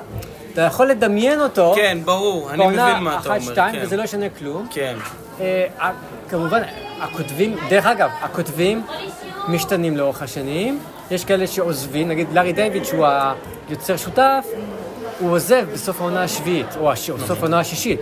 [0.54, 2.86] אתה יכול לדמיין אותו כן, ברור, אני מבין מה
[3.20, 3.38] אתה אומר.
[3.38, 3.82] אחת, שתיים, כן.
[3.84, 4.68] וזה לא ישנה כלום.
[4.72, 4.96] כן.
[5.40, 5.66] אה,
[6.30, 6.62] כמובן,
[7.02, 8.82] הכותבים, דרך אגב, הכותבים
[9.48, 10.80] משתנים לאורך השנים.
[11.12, 13.06] יש כאלה שעוזבים, נגיד לארי דיוויד, שהוא
[13.70, 14.46] היוצר שותף,
[15.20, 18.00] הוא עוזב בסוף העונה השביעית, או הש- בסוף העונה השישית.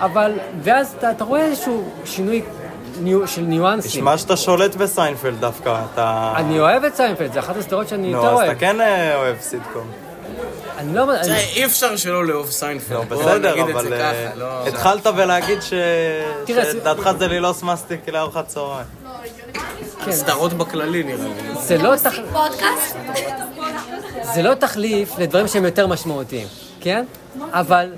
[0.00, 0.32] אבל,
[0.62, 2.42] ואז אתה, אתה רואה איזשהו שינוי
[3.00, 3.90] ניו, של ניואנסים.
[4.00, 6.32] נשמע שאתה שולט בסיינפלד דווקא, אתה...
[6.36, 8.50] אני אוהב את סיינפלד, זה אחת הסדרות שאני נו, יותר אז אוהב.
[8.50, 9.86] אתה כן אה, אוהב סיטקום.
[10.78, 11.04] אני לא...
[11.22, 12.96] תראה, אי אפשר שלא לאהוב סיינפלד.
[12.96, 14.66] לא, בסדר, נגיד את אבל זה אה, ככה, לא...
[14.68, 15.72] התחלת ולהגיד ש-
[16.46, 18.86] זה- שדעתך זה ללעוס מסטיק לארוחת צהריים.
[20.04, 20.12] כן.
[20.12, 21.54] סדרות בכללי נראה לי.
[21.60, 22.14] זה לא, תח...
[22.32, 22.96] פודקאסט?
[24.34, 26.46] זה לא תחליף לדברים שהם יותר משמעותיים,
[26.80, 27.04] כן?
[27.52, 27.92] אבל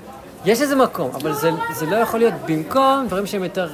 [0.45, 3.69] יש איזה מקום, אבל זה, זה לא יכול להיות במקום דברים שהם יותר...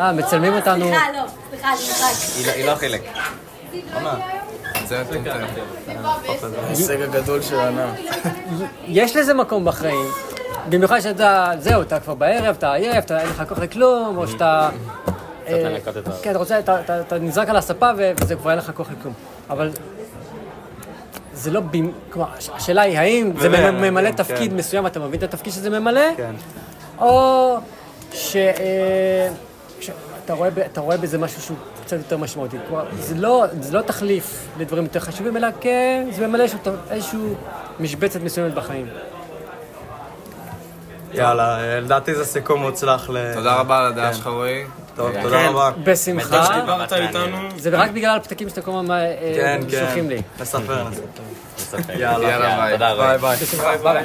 [0.00, 0.84] אה, מצלמים אותנו...
[0.84, 1.22] סליחה, לא,
[1.58, 2.06] סליחה,
[2.44, 2.50] אני.
[2.50, 3.02] היא לא חלק.
[6.66, 7.94] ההישג הגדול של ענה.
[8.86, 10.06] יש לזה מקום בחיים.
[10.68, 14.68] במיוחד שאתה, זהו, אתה כבר בערב, אתה עייף, אתה אין לך כוח לכלום, או שאתה...
[15.48, 15.76] אה,
[16.22, 19.14] כן, אתה רוצה, אתה- נזרק על הספה וזה כבר אין לך כוח לכלום.
[19.50, 19.70] אבל
[21.34, 24.16] זה לא, במ- כלומר, הש- השאלה היא האם זה ממלא כן.
[24.16, 26.00] תפקיד מסוים, אתה מבין את התפקיד שזה ממלא?
[26.16, 26.34] כן.
[26.98, 27.56] או
[28.12, 28.36] ש...
[28.36, 29.28] אה,
[30.54, 31.56] ב- אתה רואה בזה משהו שהוא
[31.92, 32.56] קצת יותר משמעותי.
[32.68, 36.44] כלומר, זה לא, זה לא תחליף לדברים יותר חשובים, אלא כן, זה ממלא
[36.90, 37.34] איזשהו
[37.80, 38.86] משבצת מסוימת בחיים.
[41.12, 43.34] יאללה, אה, לדעתי זה סיכום מוצלח ל...
[43.34, 44.14] תודה רבה על הדעה כן.
[44.14, 44.64] שלך, רועי.
[44.96, 45.22] טוב, כן.
[45.22, 45.70] תודה רבה.
[45.84, 46.44] בשמחה.
[46.44, 47.38] שדיברת איתנו.
[47.56, 49.78] זה רק בגלל הפתקים שאתה כל הזמן אה, כן, כן.
[49.78, 50.22] שולחים לי.
[50.40, 50.84] נספר,
[51.56, 51.92] נספר.
[51.98, 52.72] יאללה, ביי.
[52.72, 53.36] תודה רבה.
[53.62, 54.04] ביי ביי.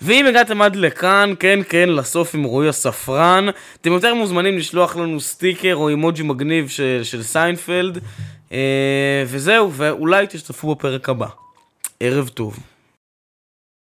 [0.00, 3.46] ואם הגעתם עד לכאן, כן כן, לסוף עם רועי הספרן,
[3.80, 7.98] אתם יותר מוזמנים לשלוח לנו סטיקר או אימוג'י מגניב של, של סיינפלד,
[8.52, 11.26] אה, וזהו, ואולי תשתתפו בפרק הבא.
[12.00, 12.58] ערב טוב.